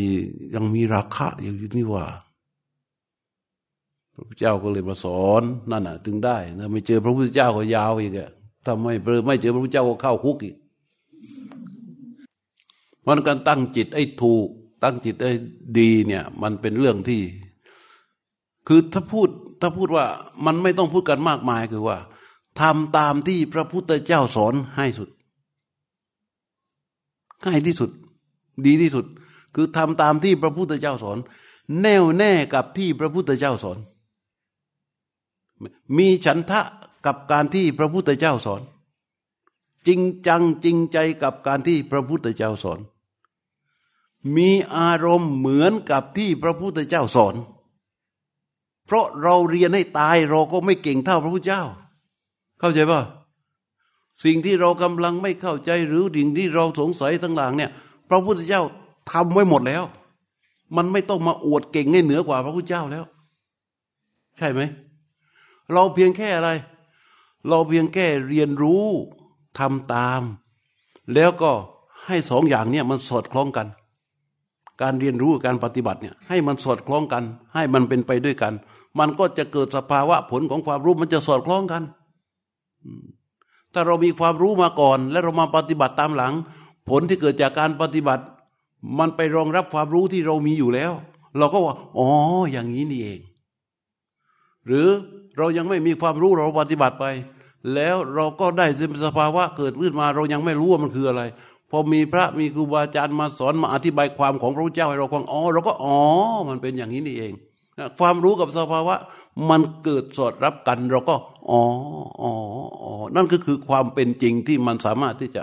[0.55, 2.05] ยังมีราคะอยู่นี่ว่า
[4.13, 8.31] พระพุทธเจ้าก็เลยมาสอนนั่นน่ะ ถึงได้นะไม่เจอพระพุทธเจ้าก็ยาวอีกอะ
[8.65, 8.93] ถ้าไม่
[9.27, 10.57] ไม่เจอพระพุทธเจ้าก็เข้าคุกอีก
[13.07, 14.49] มันการตั้งจิตไอ้ถูก
[14.83, 15.33] ตั้งจิตไอ้
[15.79, 17.23] ดีเนี่ย มันเป็นเรื่องที่
[18.69, 19.29] คือถ้าพูด
[19.61, 20.07] ถ้าพูดว่า
[20.47, 21.99] มันไม่ต้องพูดกันมากมายคือว่า
[22.61, 25.09] ทำตามที่พระพุทธเจ้าสอนให้สุด
[27.45, 27.91] ง่ายที่สุด
[28.67, 29.07] ดีที่สุด
[29.55, 31.19] คือทำตามที่พระพุทธเจ้าสอน
[31.81, 33.79] แน่วแน่กับที่พระพุทธเจ้าสอน
[35.97, 36.63] มีฉันทะ
[37.07, 38.63] กับการที่พระพุทธเจ้าสอน
[39.87, 42.79] จริงจังจริงใจกับการที่พระพุทธเจ้าสอน
[44.37, 47.35] มีอารมณ์เหมือนกับที่พระพุทธเจ้าสอน
[48.87, 51.63] เพราะเราเรียนให้ตายเราก็ไม่เก่งเท่าพระพุทธเจ้า
[52.61, 53.01] เข้าใจป่ะ
[54.25, 57.71] สิ่งที่เรากำลังไม่เข้าใจหรือสิ่งที่เราสงสัยทั้งหลังเนี่ย
[58.09, 58.63] พระพุทธเจ้า
[59.13, 59.85] ทำไว้หมดแล้ว
[60.77, 63.05] มันไม่ต้องมาอวดเก่งให้เหนือกว่าพระพุทธเจ้าแล้ว
[64.39, 64.61] ใช่ไหม
[65.73, 66.51] เราเพียงแค่อะไร
[67.49, 68.87] เราเพียงแค่เรียนรู้
[69.59, 70.23] ทำตาม
[71.15, 71.53] แล้วก็
[72.07, 73.67] ให้สองอย่างเนี่ยมันสอดคล้องกัน
[74.83, 77.23] การเรียนรู้การปฏิบัติเนี่ยให้มันสอดคล้องกัน
[77.55, 78.53] ให้มันเป็นไปด้วยกัน
[78.99, 81.83] มันก็จะเกิดสภาวะผลของความรู้มันจะสอดคล้องกัน
[83.73, 86.33] ถ้าเรามีความรู้มาก่อน และเรามาปฏิบัติตามหลัง
[86.89, 88.23] ผลที่เกิดจากการปฏิบัติ
[88.99, 90.93] มันไปรองรับความรู้ที่เรามีอยู่แล้ว
[91.39, 92.09] เราก็ว่าอ๋อ
[92.53, 93.21] อย่างนี้นี่เอง
[94.67, 94.87] หรือ
[95.39, 97.05] เรายังไม่มีความรู้เราปฏิบัติไป
[97.75, 98.67] แล้วเราก็ได้
[99.05, 101.23] สภาวะเกิดขึ้นมา เรายังไม่รู้ว่ามันคืออะไร
[101.71, 105.99] พอมีพระมีครูบาอาจารย์มาสอนมาอธิบายความของพระเจ้าให้เราฟังอ๋อเราก็อ๋อ
[106.49, 107.33] มันเป็นอย่างนี้นี่เอง
[107.99, 108.97] ความรู้กับสภาวะ
[109.51, 111.17] มันเกิดสอดรับกันเราก็
[111.51, 111.63] อ๋อ
[112.23, 112.33] อ๋อ
[112.83, 115.43] อ๋อนั่นก็คือความเป็นจริงที่มันสามารถที่จะ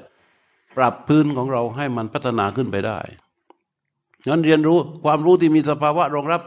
[0.77, 2.99] ปรับพื้นของเราให้มันพัฒนาขึ้นไปได้
[4.27, 6.41] งั้นเรียนรู้ความรู้ที่มีสภาวะรองรับ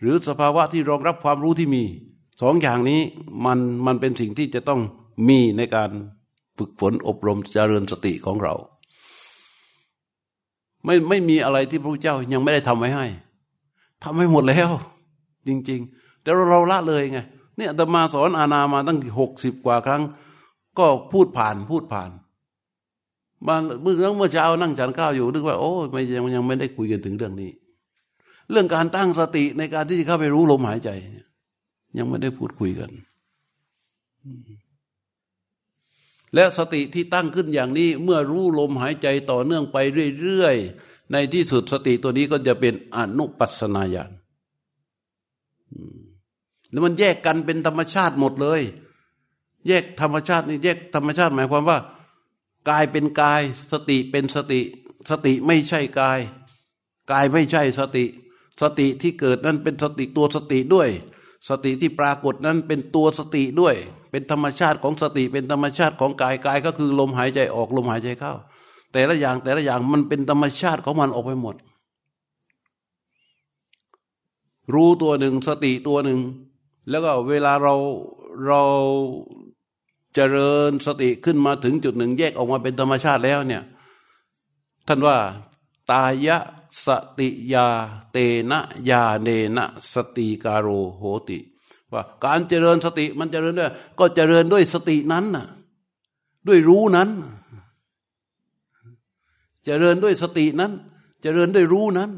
[0.00, 1.82] หรือสภาวะที่รองรับความรู้ที่มี
[2.42, 3.00] สองอย่างนี้
[3.44, 4.80] มันมันเป็นสิ่งที่จะต้อง
[5.28, 5.90] มีในการ
[6.58, 8.54] ฝึกฝนอบรมเจริญสติของเรา
[10.84, 13.06] ไม่ไม่มีอะไรที่พระเจ้ายังไม่ได้ทำไว้ให้
[14.04, 14.70] ทำให้หมดแล้ว
[15.46, 17.18] จริง ๆ แต่เราเราละเลยไง
[17.56, 20.02] เนี่ยตมาสอนอาณามาตั้งหกสิบกว่าครั้ง
[20.78, 22.10] ก็พูดผ่านพูดผ่าน
[23.46, 27.50] มาเมื่อเมื่อเช้านั่งฉันข้าวอยู่นึกว่าโอ้ไม่ยังยังไม่ได้คุยกันถึงเรื่องนี้
[28.50, 30.90] เรื่องการตั้งสติในการที่จะเข้าไปรู้ลมหายใจ
[31.98, 32.90] ยังไม่ได้พูดคุยกัน
[36.34, 39.76] และสติที่ตั้งขึ้นอย่างนี้เมื่อรู้ลมหายใจต่อเนื่องไป
[40.20, 44.10] เรื่อยๆ ในที่สุดสติตัวนี้ก็จะเป็นอนุปัสนาญาณ
[46.70, 48.60] แล้วมันแยกกันเป็นธรรมชาติหมดเลย
[49.68, 51.78] แยกธรรมชาตินี่แยกธรรมชาติหมายความว่า
[52.70, 54.60] กายเป็นกาย สติเป็นสติ
[55.10, 56.18] สติไม่ใช่กาย
[57.12, 58.04] กายไม่ใช่สติ
[58.62, 60.88] สติที่เกิดนั้นเป็นสติตัวสติด้วย
[61.48, 63.76] สติที่ปรากฏนั้นเป็นตัวสติด้วย
[64.10, 68.32] เป็นธรรมชาติของสติ เป็นธรรมชาติของกายกายก็คือลมหายใจออกลมหายใจเข้า
[68.92, 71.56] แต่ละอย่างแต่ละอย่างมันเป็นธรรมชาติของมันออกไปหมด
[74.74, 76.20] รู้ตัวหนึ่งสติตัวหนึ่ง
[76.90, 77.74] แล้วก็เวลาเรา
[78.46, 78.62] เรา
[80.14, 83.62] เจริญสติขึ้นมาถึงจุดหนึ่ง แยกออกมาเป็นธรรมชาติแล้วเนี่ย
[84.88, 85.16] ท่านว่า
[85.90, 86.38] ตายะ
[86.86, 87.66] สติยา
[88.12, 88.16] เต
[88.50, 91.38] นะยาเนนะสติการโรโหติ
[91.92, 95.46] ว่าการเจริญสติมันเจริญด้วยก็เจริญด้วยสตินั้นน่ะ
[96.48, 97.08] ด้วยรู้นั้น
[99.64, 100.72] เจริญด้วยสตินั้น
[101.22, 102.10] เจริญด้วยรู้นั้น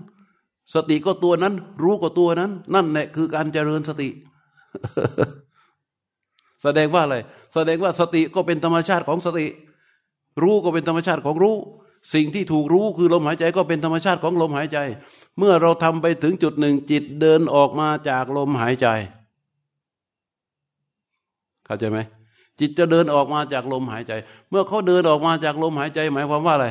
[0.75, 4.09] สติก็ตัวนั้น รู้ก็ตัวนั้น นั่นแหละคือการเจริญสติ
[6.63, 7.17] แสดงว่าอะไร
[7.55, 9.47] แสดงว่าสติก็เป็นธรรมชาติของสติ
[10.43, 11.57] รู้ก็เป็นธรรมชาติของรู้
[12.15, 14.79] สิ่งที่ถูกรู้คือลมหายใจก็เป็นธรรมชาติของลมหายใจ
[15.39, 18.89] เมื่อเราทำไปถึงจุดหนึ่งจิตเดินออกมาจากลมหายใจ
[21.71, 22.01] เข้าใจไหม
[22.59, 24.13] จิตจะเดินออกมาจากลมหายใจ
[24.49, 26.69] เมื่อเขาเดินออกมาจากลมหายใจ หมายความว่าอะไร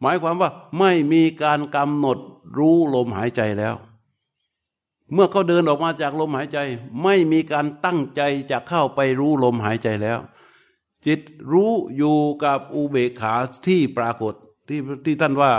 [0.00, 2.18] หมายความว่าไม่มีการกำหนด
[2.58, 3.74] รู้ลมหายใจแล้ว
[5.12, 6.58] เมื่อเขาเดินออกมาจากลมหายใจ
[7.02, 10.18] ไม่มีการตั้งใจจะเข้าไปรู้ลมหายใจแล้ว
[11.06, 11.20] จิต
[11.52, 13.34] รู้อยู่กับอุเบกขา
[13.66, 14.34] ที่ปรากฏ
[14.68, 15.52] ที่ที่ท่านว่า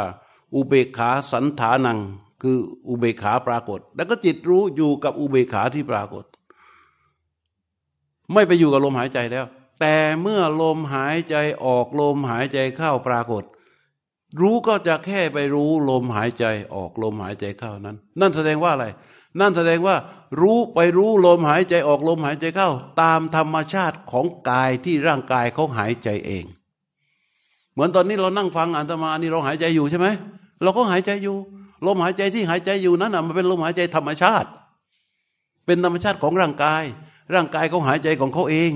[0.54, 2.00] อุเบกขาสันฐานัง
[2.42, 6.26] คืออุเบกขาปรากฏ แล้วก็จิตรู้อยู่กับอุเบกขาที่ปรากฏ
[8.34, 9.46] ไม่ไปอยู่กับลมหายใจแล้ว
[9.80, 11.36] แต่เมื่อลมหายใจ
[11.66, 13.44] ออกลมหายใจเข้าปรากฏ
[14.42, 18.88] รู้ก็จะแค่ไปรู้ลมหายใจออกลมหายใจเข้านั้น นั่นแสดงว่าอะไร
[19.40, 19.96] นั่นแสดงว่า
[20.42, 22.70] รู้ไปรู้ลมหายใจออกลมหายใจเข้า
[23.02, 26.44] ตามธรรมชาติของกายที่ร่างกายเขาหายใจเอง
[27.74, 30.08] เหมือนตอนนี้เรานั่งฟังอันตมานี่เราหายใจอยู่ใช่ไหม
[30.64, 31.38] เราก็หายใจอยู่
[31.86, 34.50] ลมหายใจที่หายใจอยู่นั้นอะมันเป็นลมหายใจธรรมชาติ
[35.66, 36.84] เป็นธรรมชาติของร่างกาย
[37.34, 38.72] ร่างกายเขาหายใจของเขาเอง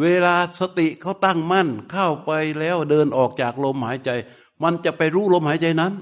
[0.00, 4.10] เวลาสติเขาตั้งมั่นเข้าไปแล้วเดินออกจากลมหายใจ
[4.62, 5.92] มันจะไปรู้ลมหายใจนั้น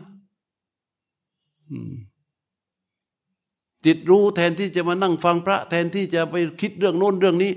[3.85, 7.53] จิตรู้แทนที่จะมานั่งฟังพระ แทนที่จะไปคิดเรื่องโน้นเรื่องนี้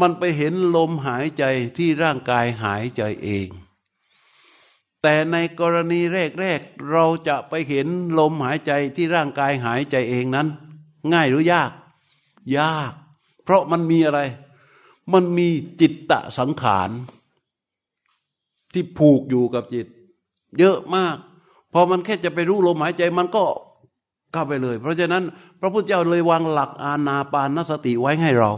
[0.00, 1.44] มันไปเห็นลมหายใจ
[1.76, 3.48] ที่ร่างกายหายใจเอง
[5.02, 6.00] แต่ในกรณี
[6.40, 7.86] แรกๆเราจะไปเห็น
[8.18, 10.48] ลมหายใจที่ร่างกายหายใจเองนั้น
[11.12, 11.70] ง่ายหรือยาก
[12.56, 12.92] ยาก
[13.44, 14.20] เพราะมันมีอะไร
[15.12, 15.48] มันมี
[15.80, 16.90] จิตตะสังขาร
[18.72, 19.86] ที่ผูกอยู่กับจิต
[20.58, 21.16] เยอะมาก
[21.72, 23.44] พอมันแค่จะไปรู้ลมหายใจมันก็
[24.32, 25.24] เข้าไปเลย เพราะฉะนั้น
[25.60, 28.52] พระพุทธเจ้าเลยวางหลักอาณาปานสติไว้ให้เรา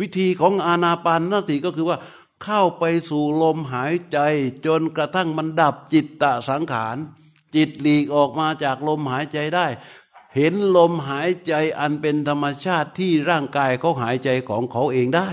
[0.00, 1.98] วิธีของอาณาปานสติก็คือว่า
[2.44, 4.18] เข้าไปสู่ลมหายใจ
[4.66, 6.96] จนกระทั่งมันดับจิตตะสังขาร
[7.56, 9.66] จิตหลีกออกมาจากลมหายใจได้
[10.36, 15.28] เห็นลมหายใจอันเป็นธรรมชาติที่ร่างกายเขาหายใจของเขาเองได้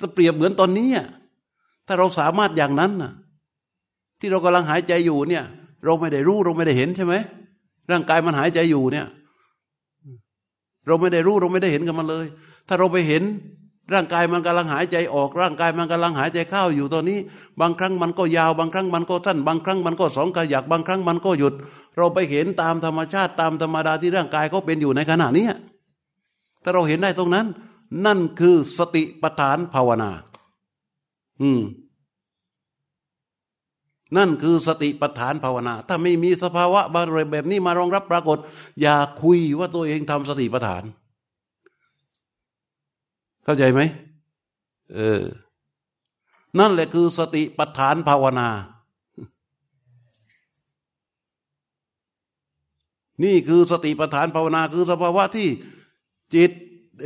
[0.00, 0.90] จะเปรียบเหมือนตอนนี้
[1.86, 3.12] ถ้าเราสามารถอย่างนั้นน่ะ
[4.20, 5.44] ที่เรากำลังหายใจอยู่เนี่ย
[5.84, 7.14] เราไม่ได้รู้เราไม่ได้เห็นใช่ไหม
[7.90, 9.06] ร่างกายมันหายใจอยู่เนี่ย
[10.86, 12.26] เราไม่ได้รู้เราไม่ได้เห็นกับมันเลย
[12.68, 13.22] ถ้าเราไปเห็น
[13.92, 17.18] ร่างกายมันกำลังหายใจออก ร่างกายมันกำลังหายใจเข้าอยู่ตอนนี้
[17.60, 21.54] บางครั้งมันก็ยาว บางครั้งมันก็สั้น บางครั้งมันก็สองกระยักบางครั้งมันก็หยุด
[21.96, 25.46] เราไปเห็นตามธรรมชาติตามธรรมดาที่ร่างกายเขาเป็นอยู่ในขณะนี้
[26.62, 27.46] ถ้าเราเห็นได้ตรงนั้น
[28.06, 30.10] นั่นคือสติปัฏฐานภาวนา
[31.42, 31.62] อืม
[34.16, 38.38] นั่นคือสติปัฏฐานภาวนา ถ้าไม่มีสภาวะบางแบบนี้มารองรับปรากฏ
[38.80, 40.82] อย่าคุยว่าตัวเองทำสติปัฏฐาน
[43.44, 43.80] เข้าใจไหม
[44.94, 45.22] เออ
[46.58, 48.48] นั่นแหละคือสติปัฏฐานภาวนา
[53.24, 55.48] นี่คือสติปัฏฐานภาวนาคือสภาวะที่
[56.34, 56.52] จิต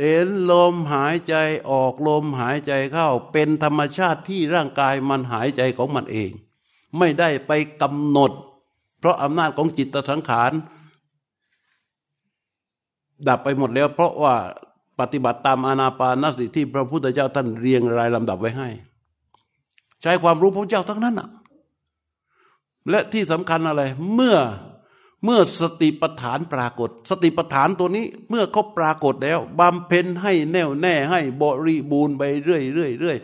[0.01, 1.35] เห็นลมหายใจ
[1.69, 6.31] ออกลมหายใจเข้า เป็นธรรมชาติที่ร่างกายมันหายใจของมันเอง
[6.97, 7.51] ไม่ได้ไป
[7.81, 8.31] กำหนด
[8.99, 10.51] เพราะอำนาจของจิตสังขาร
[13.27, 14.35] ดับไปหมดแล้ว เพราะว่า
[14.99, 18.69] ปฏิบัติตามอานาปานสติที่พระพุทธเจ้าท่านเรียงรายลำดับไว้ให้
[20.01, 21.29] ใช้ความรู้พระเจ้าทั้งนั้นอะ
[22.89, 23.81] และที่สำคัญอะไร
[24.13, 24.37] เมื่อ
[25.23, 33.17] เมื่อสติปัฏฐานปรากฏ สติปัฏฐานตัวนี้เมื่อเขาปรากฏแล้วบำเพ็ญให้แน่วแน่ให้บริบูรณ์ไปเรื่อยเรื่อยเรื่อย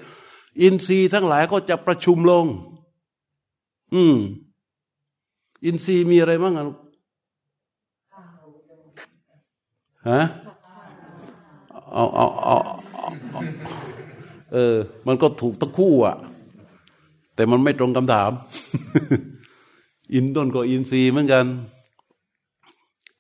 [0.62, 2.46] อินทรีย์ทั้งหลายก็จะประชุมลง
[3.94, 4.18] อืม
[5.66, 6.66] อินทรีย์มีอะไรบ้างอะ
[10.10, 10.22] ฮะ
[11.94, 12.58] เอาเอาเอา
[14.54, 14.78] เออ
[15.08, 16.16] มันก็ถูกทั้งคู่อะ
[17.36, 18.32] แต่มันไม่ตรงคำถาม
[20.14, 21.46] อินต้นก็อินทรีย์เหมือนกัน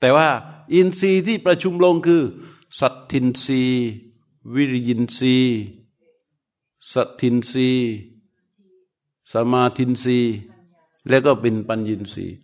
[0.04, 0.30] แต่ว่า
[0.74, 2.24] อินทรีย์ที่ประชุมลงคือ
[2.80, 3.84] สัตทินทรีย์
[4.54, 5.60] วิริยินทรีย์
[6.94, 7.92] สัตทินทรีย์
[9.32, 10.34] สมาทินทรีย์
[11.10, 12.36] แล้วก็เป็นปัญญินทรีย์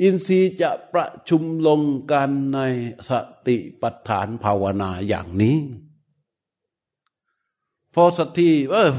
[0.00, 1.80] อินทรีย์จะประชุมลง
[2.12, 2.58] กันใน
[3.08, 3.10] ส
[3.46, 5.58] ติปัฏฐานภาวนาอย่างนี้
[7.94, 8.90] พอสัตทีเออ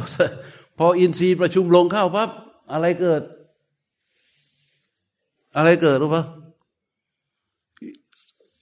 [0.77, 2.29] พออินทรีย์ประชุมลงเข้าปั๊บ
[2.71, 3.21] อะไรเกิด
[5.55, 6.25] อะไรเกิดรู้ปะ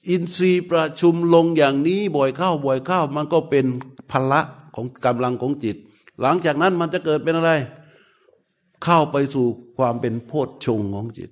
[0.10, 3.66] อินทรีย์ประชุมลงอย่างนี้บ่อยเข้าบ่อยเข้า มันก็เป็น
[4.12, 4.42] พละ
[4.76, 5.78] ของกำลังของจิต
[6.22, 7.52] หลังจากนั้นมันจะเกิดเป็นอะไร
[8.84, 11.30] เข้าไปสู่ความเป็นโพชฌงของจิต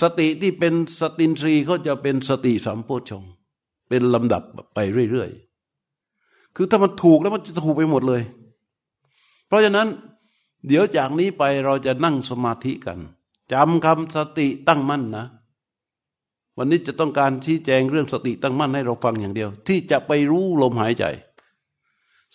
[0.00, 3.24] สติที่เป็นสตินทรีเขาจะเป็นสติสัมโพชฌง
[3.88, 4.42] เป็นลำดับ
[4.74, 4.78] ไป
[5.10, 8.22] เรื่อยๆคือถ้ามันถูกแล้วมันจะถูกไปหมดเลย
[9.46, 9.88] เพราะฉะนั้น
[10.66, 12.98] เดี๋ยวจากนี้ไปเราจะนั่งสมาธิกัน
[13.52, 15.26] จำคำสติตั้งมั่นนะ
[16.58, 21.04] วันนี้จะต้องการชี้แจงเรื่องสติตั้งมั่นให้เราฟังอย่างเดียว ที่จะไปรู้ลมหายใจ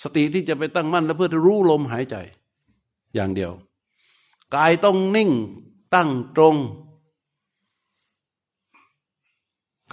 [0.01, 2.15] สติที่จะไปตั้งมั่นแล้วเพื่อจะรู้ลมหายใจ
[3.15, 3.51] อย่างเดียว
[4.55, 5.31] กายต้องนิ่ง
[5.95, 6.55] ตั้งตรง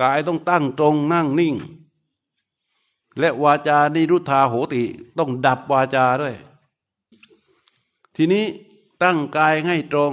[0.03, 1.55] กายต้องตั้งตรงนั่งนิ่ง
[3.19, 4.83] และวาจานิรุธาโหติ
[5.19, 6.37] ต้องดับวาจาด้วย
[8.17, 8.45] ทีนี้
[9.03, 10.13] ตั้งกายให้ตรง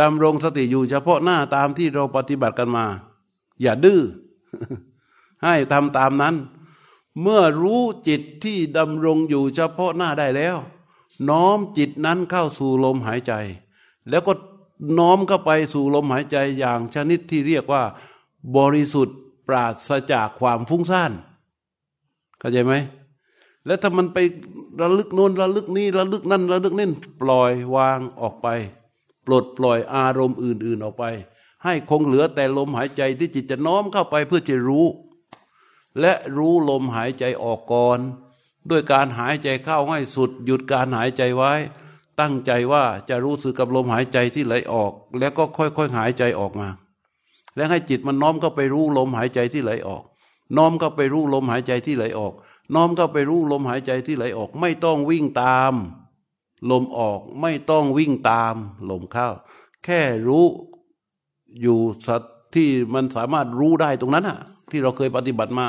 [0.00, 2.86] ดำรงสติอยู่เฉพาะหน้าตามที่เราปฏิบัติกันมา
[3.62, 4.00] อย่าดื้อ
[5.42, 6.34] ให้ทำตามนั้น
[7.22, 10.56] เมื่อรู้จิตที่ดำรงอยู่เฉพาะหน้าได้แล้ว
[11.28, 13.32] น้อมจิตนั้นเข้าสู่ลมหายใจ
[14.08, 14.32] แล้วก็
[14.98, 17.82] น้อมเข้าไปสู่ลมหายใจอย่างชนิดที่เรียกว่า
[18.56, 21.12] บริสุทธิ์ปราศจากความฟุ้งซ่าน
[22.38, 22.74] เข้าใจไหม
[23.66, 24.18] แล้วถ้ามันไป
[24.80, 26.88] ระลึกโน้นระลึกนี้ระลึกนั่นระลึกนี่
[27.20, 28.48] ปล่อยวางออกไป
[29.28, 31.04] ปลดปล่อยอารมณ์อื่น ๆออกไป
[31.64, 34.86] ให้คงเหลือแต่ลมหายใจที่จิตจะน้อมเข้าไปเพื่อจะรู้
[36.00, 37.98] และรู้ลมหายใจออกก่อน
[38.70, 41.52] ด้วยการหายใจเข้าให้สุด หยุดการหายใจไว้
[42.20, 46.68] ตั้งใจว่าจะรู้สึกกับลมหายใจที่ไหลออก แล้วก็ค่อยๆหายใจออกมา
[47.56, 50.02] แล้วให้จิตมันน้อมเข้าไปรู้ลมหายใจที่ไหลออก
[50.56, 52.32] น้อมเข้าไปรู้ลมหายใจที่ไหลออก
[52.74, 55.74] น้อมเข้าไปรู้ลมหายใจที่ไหลออก ไม่ต้องวิ่งตาม
[56.70, 58.54] ลมออกไม่ต้องวิ่งตาม
[58.90, 59.28] ลมเข้า
[59.84, 60.46] แค่รู้
[61.62, 62.22] อยู่สัต
[62.54, 64.38] ที่มันสามารถรู้ได้ตรงนั้นอะ
[64.70, 65.66] ที่เราเคยปฏิบัติมา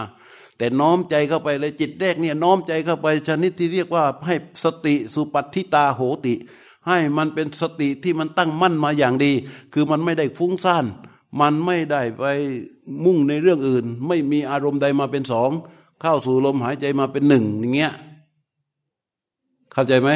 [0.58, 6.34] แต่น้อมใจเข้าไปเลยจิตแรกเนี่ยน้อมใจเข้าไปชนิดที่เรียกว่าให้สติสุปัติตาโหติ
[6.88, 9.32] ให้มันเป็นสติที่มันตั้งมั่นมาอย่างดี
[9.73, 10.86] คือมันไม่ได้ฟุ้งซ่าน
[11.39, 12.23] มันไม่ได้ไป
[13.06, 15.49] มุ่งในเรื่องอื่น ไม่มีอารมณ์ใดมาเป็นสอง
[16.02, 17.93] เข้าสู่ลมหายใจมาเป็นหนึ่งอย่างเงี้ย
[19.73, 20.10] เข้าใจไหม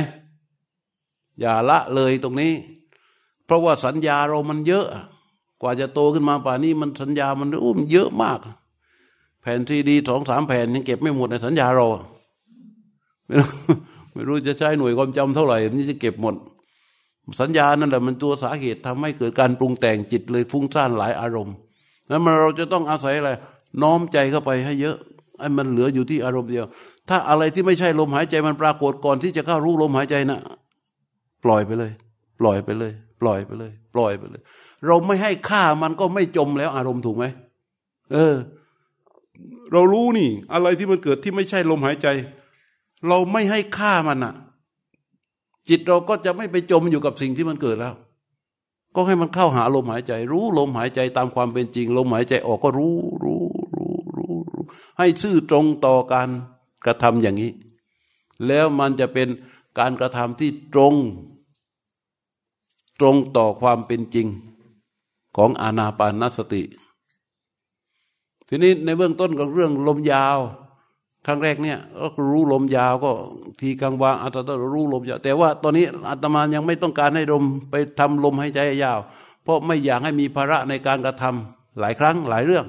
[1.40, 2.54] อย่าละเลยตรงนี้
[3.46, 4.88] เพราะว่าสัญญาเรามันเยอะ
[5.62, 8.40] กว่าจะโตขึ้นมาป่านี้มันสัญญามันอุ้มเยอะมาก
[9.42, 11.86] แผ่นทีดีสองสามแผ่นยังเก็บไม่หมดในสัญญาเรา
[13.28, 13.50] ไม่รู้
[14.14, 16.36] ไม่รู้จะใช้หน่วยความจำเท่าไหร่นี่จะเก็บหมด
[17.40, 21.56] สัญญานั่นแหละมันตัวสาเหตุทำให้เกิดการปรุงแต่งจิตเลยฟุ้งซ่านหลายอารมณ์
[22.08, 23.32] แล้วมันเราจะต้องอาศัยอะไร
[23.82, 24.98] น้อมใจเข้าไปให้เยอะ
[25.40, 26.66] ไอ้มันเหลืออยู่ที่อารมณ์เดียว
[27.10, 30.40] ถ้าอะไรที่ไม่ใช่ลมหายใจมันปรากฏก่อนที่จะเข้ารู้ลมหายใจนะ
[31.44, 31.92] ปล่อยไปเลย
[32.40, 34.42] ปล่อยไปเลย ปล่อยไปเลย ปล่อยไปเลย
[34.86, 37.26] เราไม่ให้ค่ามันก็ไม่จมแล้วอารมณ์ถูกไหม
[38.14, 38.36] เออ
[39.72, 42.08] เรารู้นี่ อะไรที่มันเกิดที่ไม่ใช่ลมหายใจ
[43.08, 44.34] เราไม่ให้ค่ามันอะ
[45.70, 47.96] จิตเราก็จะไม่ไปจมอยู่กับสิ่งที่มันเกิดแล้ว
[48.96, 53.44] ก็ให้มันเข้าหาลมหายใจ รู้ลมหายใจตามความเป็นจริง ลมหายใจออกก็รู้รู้
[53.76, 54.64] รู้รู้รู้
[55.00, 56.30] ให้ชื่อตรงต่อการ
[56.86, 57.52] กระทำอย่างนี้
[58.48, 59.28] แล้วมันจะเป็น
[59.80, 60.94] การกระทำที่ตรง
[63.04, 64.28] รงต่อความเป็นจริง
[65.38, 66.64] ของอานาปานสติ
[68.48, 70.38] ทีนี้ในเบื้องต้นของเรื่องลมยาว
[71.26, 71.80] ครั้งแรกเนี่ย
[72.16, 73.12] ก็รู้ลมยาวก็
[73.60, 79.00] ทีกลางวางอาตมารู้ลมยาว แต่ว่าตอนนี้อาตมายังไม่ต้องการให้ลมไปทำลมให้ใจยาว
[79.44, 82.66] เพราะไม่อยากให้มีภาระในการกระทำหลายครั้งหลายเรื่อง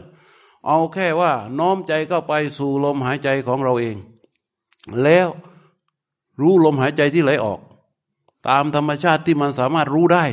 [0.66, 3.96] เอาแค่ว่าน้อมใจเข้าไปสู่ลมหายใจของเราเอง
[5.02, 5.28] แล้ว
[6.40, 7.60] รู้ลมหายใจที่ไหลออก
[8.48, 10.24] ตามธรรมชาติที่มันสามารถรู้ได้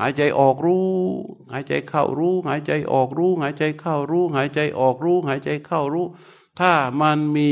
[0.00, 0.86] หายใจออกรู้
[1.52, 6.06] หายใจเข้ารู้ หายใจออกรู้ หายใจเข้ารู้ หายใจออกรู้ หายใจเข้ารู้
[6.60, 7.48] ถ้ามันมี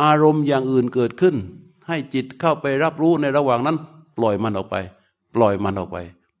[0.00, 1.36] อารมณ์อย่างอื่นเกิดขึ้น
[1.88, 3.76] ให้จิตเข้าไปรับรู้ในระหว่างนั้น
[4.16, 4.76] ปล่อยมันออกไป
[5.34, 5.98] ปล่อยมันออกไป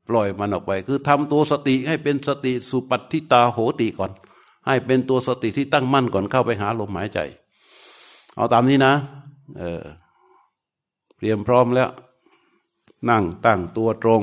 [0.08, 4.10] ปล่อยมันออกไป คือทำตัวสติให้เป็นสติสุปัติตาโหติก่อน
[4.66, 7.18] ให้เป็นตัวสติที่ตั้งมั่นก่อนเข้าไปหาลมหายใจ
[8.36, 8.92] เอาตามนี้นะ
[9.58, 9.84] เออ
[11.16, 11.90] เตรียมพร้อมแล้ว
[13.08, 14.22] นั่งตั้งตัวตรง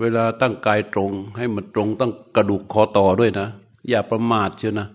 [0.00, 3.48] เวลาตั้งกายตรง ให้มันตรงตั้งกระดูกคอต่อด้วยนะ
[3.88, 4.88] อย่าประมาทเชียวนะ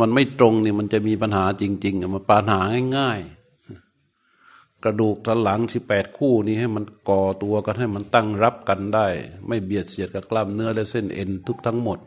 [0.00, 2.60] มันไม่ตรงนี่มันจะมีปัญหาจริง ๆมันปัญหา
[2.96, 9.06] ง่ายๆ กระดูกสันหลังสิบแปดคู่นี้ให้มันก่อตัวกันให้มันตั้งรับกันได้
[9.46, 11.98] ไม่เบียดเสียดกับกล้ามเนื้อและเส้นเอ็นทุกทั้งหมด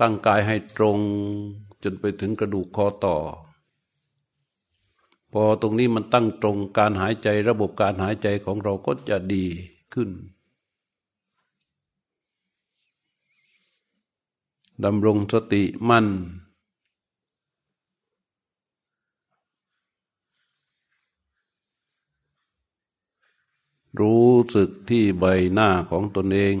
[0.00, 0.98] ตั้งกายให้ตรง
[1.82, 3.16] จนไปถึงกระดูกคอต่อ
[5.32, 9.44] พอตรงนี้มันตั้งตรงการหายใจระบบการหายใจของเราก็จะดี
[9.94, 10.10] ขึ้น
[14.84, 16.06] ดำรงสติมั่น
[24.00, 26.56] รู้สึกที่ใบหน้าของตนเอง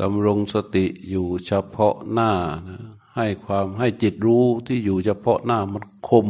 [0.00, 2.30] ดำรงสติอยู่เฉพาะหน้า
[2.68, 2.78] นะ
[3.16, 6.26] ให้ความให้จิตรู้ที่อยู่เฉพาะหน้ามันคม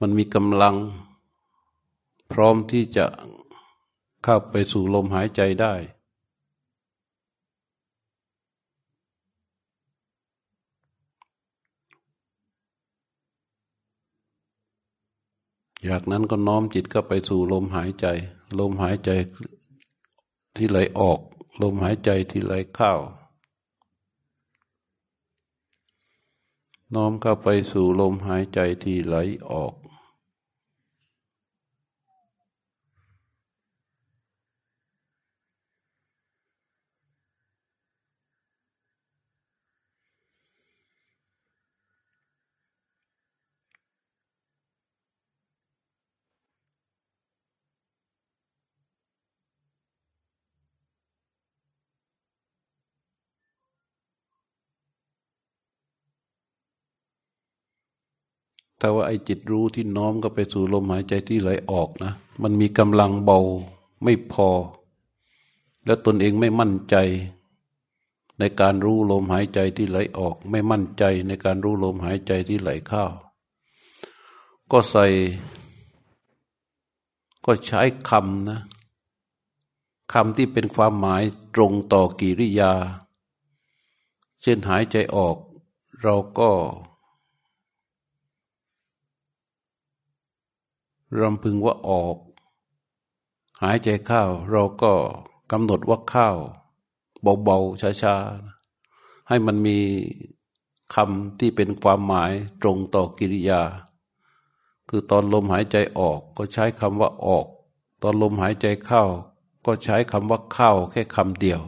[0.00, 0.76] มันมีกำลัง
[2.32, 3.06] พร้อมที่จะ
[4.22, 5.74] เข้าไปสู่ลมหายใจได้
[15.88, 18.06] จากนั้นก็น้อมจิตเข้าไปสู่ลมหายใจ
[18.58, 19.10] ลมหายใจ
[20.56, 21.20] ที่ไหลออก
[21.62, 22.94] ลมหายใจที่ไหลเข้า
[26.94, 29.16] น้อมเข้าไปสู่ลมหายใจที่ไหล
[29.50, 29.72] ออก
[58.84, 62.12] แต่ว่าไอ้จิตรู้ที่น้อมก็ไปสู่ลมหายใจที่ไหลออกนะ
[62.42, 63.40] มันมีกำลังเบา
[64.02, 64.48] ไม่พอ
[65.84, 66.96] แล้วตนเองไม่มั่นใจ
[68.38, 73.04] ในการรู้ลมหายใจที่ไหลออก ไม่มั่นใจในการรู้ลมหายใจที่ไหลเข้า
[74.70, 75.06] ก็ใส่
[77.44, 78.60] ก็ใช้คำนะ
[80.12, 81.22] คำที่เป็นความหมาย
[81.54, 82.72] ตรงต่อกิริยา
[84.42, 85.36] เช่นหายใจออก
[86.02, 86.50] เราก็
[91.20, 92.16] รำพึงว่าออก
[93.62, 94.92] หายใจเข้าเราก็
[95.52, 96.28] กำหนดว่าเข้า
[97.44, 99.78] เบาๆช้าๆ ให้มันมี
[100.94, 103.62] คำที่เป็นความหมายตรงต่อกิริยา
[104.88, 107.46] คือตอนลมหายใจออกก็ใช้คำว่าออก
[108.02, 109.04] ตอนลมหายใจเข้า
[109.66, 111.62] ก็ใช้คำว่าเข้าแค่คำเดียว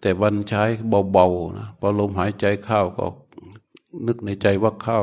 [0.00, 0.62] แต่วันใช้
[1.12, 3.06] เบาๆนะพอลมหายใจเข้าก็
[4.06, 5.00] นึกในใจว่าเข้า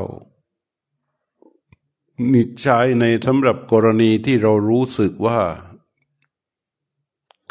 [2.30, 5.40] นี่ใช้ในสำหรับกรณีที่เรารู้สึกว่า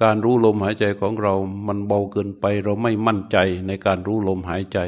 [0.03, 1.35] การรู้ลมหายใจของเรา
[1.67, 4.79] มันเบาเกินไป เราไม่มั่นใจในการรู้ลมหายใจ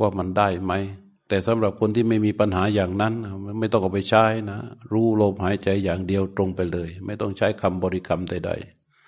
[0.00, 0.72] ว่ามันได้ไหม
[1.28, 3.14] แต่สำหรับคนที่ไม่มีปัญหาอย่างนั้น
[3.58, 4.58] ไม่ต้องเอาไปใช้นะ
[4.92, 8.50] รู้ลมหายใจอย่างเดียวตรงไปเลย ไม่ต้องใช้คำบริกรรมใด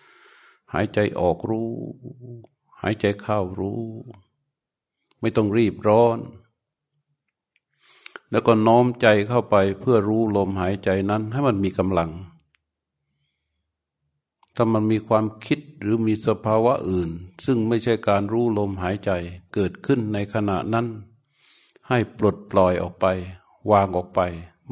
[0.07, 1.69] ๆ หายใจออกรู้
[2.83, 3.81] หายใจเข้ารู้
[5.21, 6.19] ไม่ต้องรีบร้อน
[8.33, 12.11] แล้วก็น้อมใจเข้าไปเพื่อรู้ลมหายใจนั้นให้มันมีกำลัง
[14.57, 17.11] ถ้ามันมีความคิดหรือมีสภาวะอื่น
[17.45, 19.11] ซึ่งไม่ใช่การรู้ลมหายใจ
[19.55, 20.87] เกิดขึ้นในขณะนั้น
[21.89, 23.07] ให้ปลดปล่อยออกไป
[23.71, 24.21] วางออกไป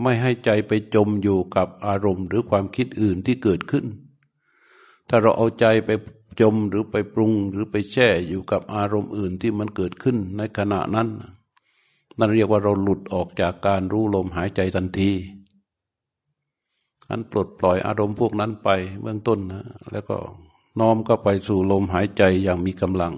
[0.02, 3.86] ไม่ให้ใจไปจมอยู่กับอารมณ์ หรือความคิดอื่นที่เกิดขึ้น
[5.08, 5.90] ถ้าเราเอาใจไป
[6.40, 11.08] จมหรือไปปรุงหรือไปแช่อยู่กับอารมณ์อื่นที่มันเกิดขึ้นในขณะนั้น
[12.20, 15.10] นั่นเรียกว่าเราหลุดออกจากการรู้ลมหายใจทันที
[17.10, 18.68] อันปลดปล่อยอารมณ์พวกนั้นไป
[19.00, 20.16] เบื้องต้นนะแล้วก็
[20.80, 23.14] น้อมก็ไปสู่ลมหายใจอย่างมีกำลัง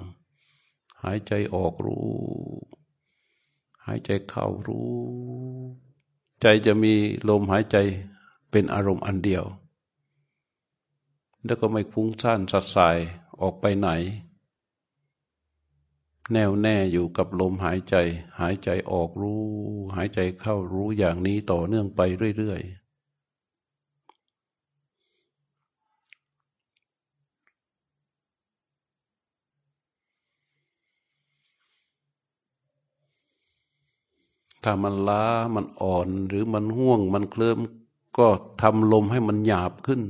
[1.03, 2.07] หายใจออกรู้
[3.87, 4.91] หายใจเข้ารู้
[6.41, 6.95] ใจจะมี
[7.29, 7.77] ลมหายใจ
[8.51, 9.45] เป็นอารมณ์อันเดียว
[11.45, 12.99] แล้วก็ไม่ฟุ้งซ่านสัดสาย
[13.41, 13.89] ออกไปไหน
[16.31, 17.95] แน่วแน่อยู่กับลมหายใจ
[18.41, 19.43] หายใจออกรู้
[19.97, 22.01] หายใจเข้ารู้อย่างนี้ต่อเนื่องไป
[22.37, 22.83] เรื่อยๆ
[34.65, 37.59] ถ้ามันล้ามันอ่อนหรือมันห่วง มันเคลิ้ม
[38.19, 38.29] ก็
[38.63, 40.03] ทำลมให้มันหยาบขึ้น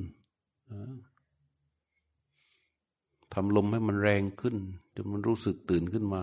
[3.35, 4.57] ทำลมให้มันแรงขึ้น
[4.95, 6.23] จนมันรู้สึกตื่นขึ้นมา